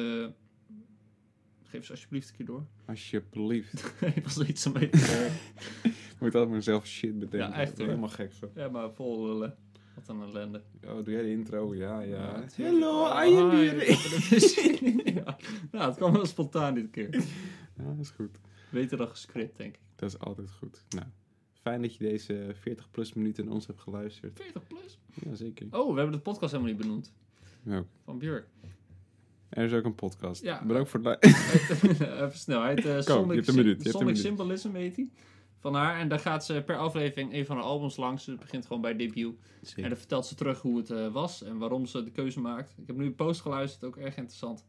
[1.68, 2.66] geef ze alsjeblieft een keer door.
[2.86, 3.94] Alsjeblieft.
[4.14, 4.90] Ik was er iets aan mee.
[6.20, 7.50] Moet altijd maar zelf shit bedenken.
[7.50, 7.86] Ja, echt, Ik hoor.
[7.86, 8.50] helemaal gek van.
[8.54, 9.56] ja, maar vol lullen.
[9.98, 10.62] Wat een ellende.
[10.86, 11.74] Oh, doe jij de intro?
[11.74, 12.44] Ja, ja.
[12.54, 13.34] Hello, hi.
[13.34, 15.12] here.
[15.14, 15.36] ja.
[15.70, 17.14] Nou, het kwam wel spontaan dit keer.
[17.76, 18.38] Ja, dat is goed.
[18.70, 19.80] Beter dan gescript, denk ik.
[19.96, 20.84] Dat is altijd goed.
[20.88, 21.06] Nou,
[21.52, 24.40] fijn dat je deze 40 plus minuten naar ons hebt geluisterd.
[24.40, 24.98] 40 plus.
[25.24, 25.66] Ja, zeker.
[25.70, 27.12] Oh, we hebben de podcast helemaal niet benoemd.
[27.62, 27.84] Ja.
[28.04, 28.46] Van Björk.
[29.48, 30.42] Er is ook een podcast.
[30.42, 30.64] Ja.
[30.64, 32.22] Bedankt voor het luisteren.
[32.24, 32.60] Even snel.
[32.60, 34.18] Hij heet eh, je Sonic, hebt een minuut, je hebt een Sonic minuut.
[34.18, 35.08] Symbolism heet hij.
[35.58, 35.98] Van haar.
[35.98, 38.24] En daar gaat ze per aflevering een van haar albums langs.
[38.24, 39.34] Dus het begint gewoon bij debut.
[39.76, 42.74] En dan vertelt ze terug hoe het eh, was en waarom ze de keuze maakt.
[42.76, 44.64] Ik heb nu een post geluisterd, ook erg interessant.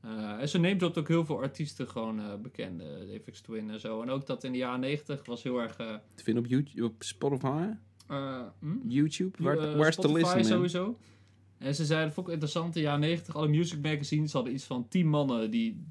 [0.00, 2.84] Eh, en ze neemt op ook heel veel artiesten gewoon eh bekende,
[3.18, 4.02] Aphex Twin en zo.
[4.02, 5.76] En ook dat in de jaren 90 was heel erg...
[5.76, 7.66] Te vinden op, YouTube, op Spotify?
[8.58, 8.88] hm?
[8.88, 9.42] YouTube?
[9.42, 9.56] Waar,
[10.32, 10.44] man?
[10.44, 10.98] sowieso.
[11.58, 14.64] En ze zeiden, vond ik interessant, in de jaren 90, alle music magazines hadden iets
[14.64, 15.86] van 10 mannen die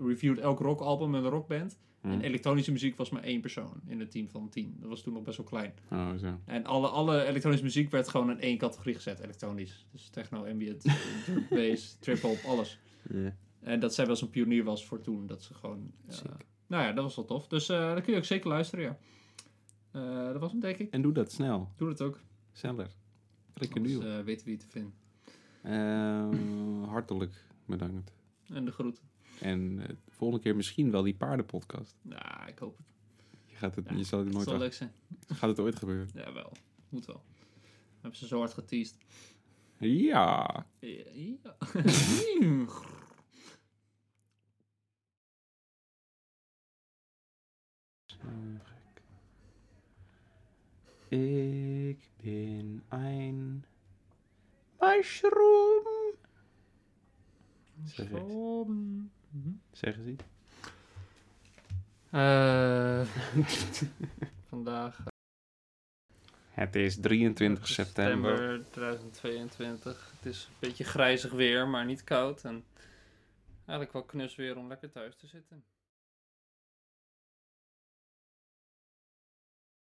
[0.00, 1.78] reviewed elk rockalbum met een rockband.
[2.08, 2.14] Hm.
[2.14, 4.76] En elektronische muziek was maar één persoon in het team van 10.
[4.80, 5.72] Dat was toen nog best wel klein.
[5.90, 6.38] Oh, zo.
[6.44, 9.86] En alle, alle elektronische muziek werd gewoon in één categorie gezet, elektronisch.
[9.92, 10.84] Dus techno, ambient,
[11.50, 12.78] bass, trip-hop, alles.
[13.10, 13.36] Ja.
[13.60, 15.90] En dat zij wel zo'n pionier was voor toen, dat ze gewoon...
[16.08, 16.46] Sick.
[16.66, 17.46] nou ja, dat was wel tof.
[17.48, 18.98] Dus eh dan kun je ook zeker luisteren, ja.
[19.90, 20.90] Eh, dat was hem, denk ik.
[20.90, 21.72] En doe dat snel.
[21.76, 22.20] Doe dat ook.
[22.52, 22.90] Sneller.
[23.54, 23.98] Lekker nu.
[23.98, 24.92] eh, weten wie te vinden.
[25.62, 28.12] Eh, hartelijk bedankt.
[28.52, 29.02] En de groeten.
[29.40, 31.96] En eh, de volgende keer misschien wel die paardenpodcast.
[32.02, 32.86] Nou, ik hoop het.
[33.46, 34.92] Je, gaat het, Ja, je zal het Het nooit zal af- leuk zijn.
[35.26, 36.08] Gaat het ooit gebeuren?
[36.24, 36.52] Ja, wel.
[36.88, 37.22] Moet wel.
[38.00, 38.96] Hebben ze zo hard geteased.
[39.78, 40.66] Ja.
[40.80, 41.04] Ja.
[41.14, 41.56] ja.
[51.08, 53.64] Ik ben een
[54.80, 55.86] mushroom.
[57.84, 58.10] Zeg
[59.34, 59.44] eens.
[59.44, 59.54] Mhm.
[59.72, 60.24] Zeg eens iets.
[62.10, 63.02] Eh,
[64.48, 65.04] vandaag
[66.50, 68.64] Het is 23 september.
[68.70, 70.12] 2022.
[70.16, 72.44] Het is een beetje grijzig weer, maar niet koud.
[72.44, 72.64] En
[73.56, 75.64] eigenlijk wel knus weer om lekker thuis te zitten.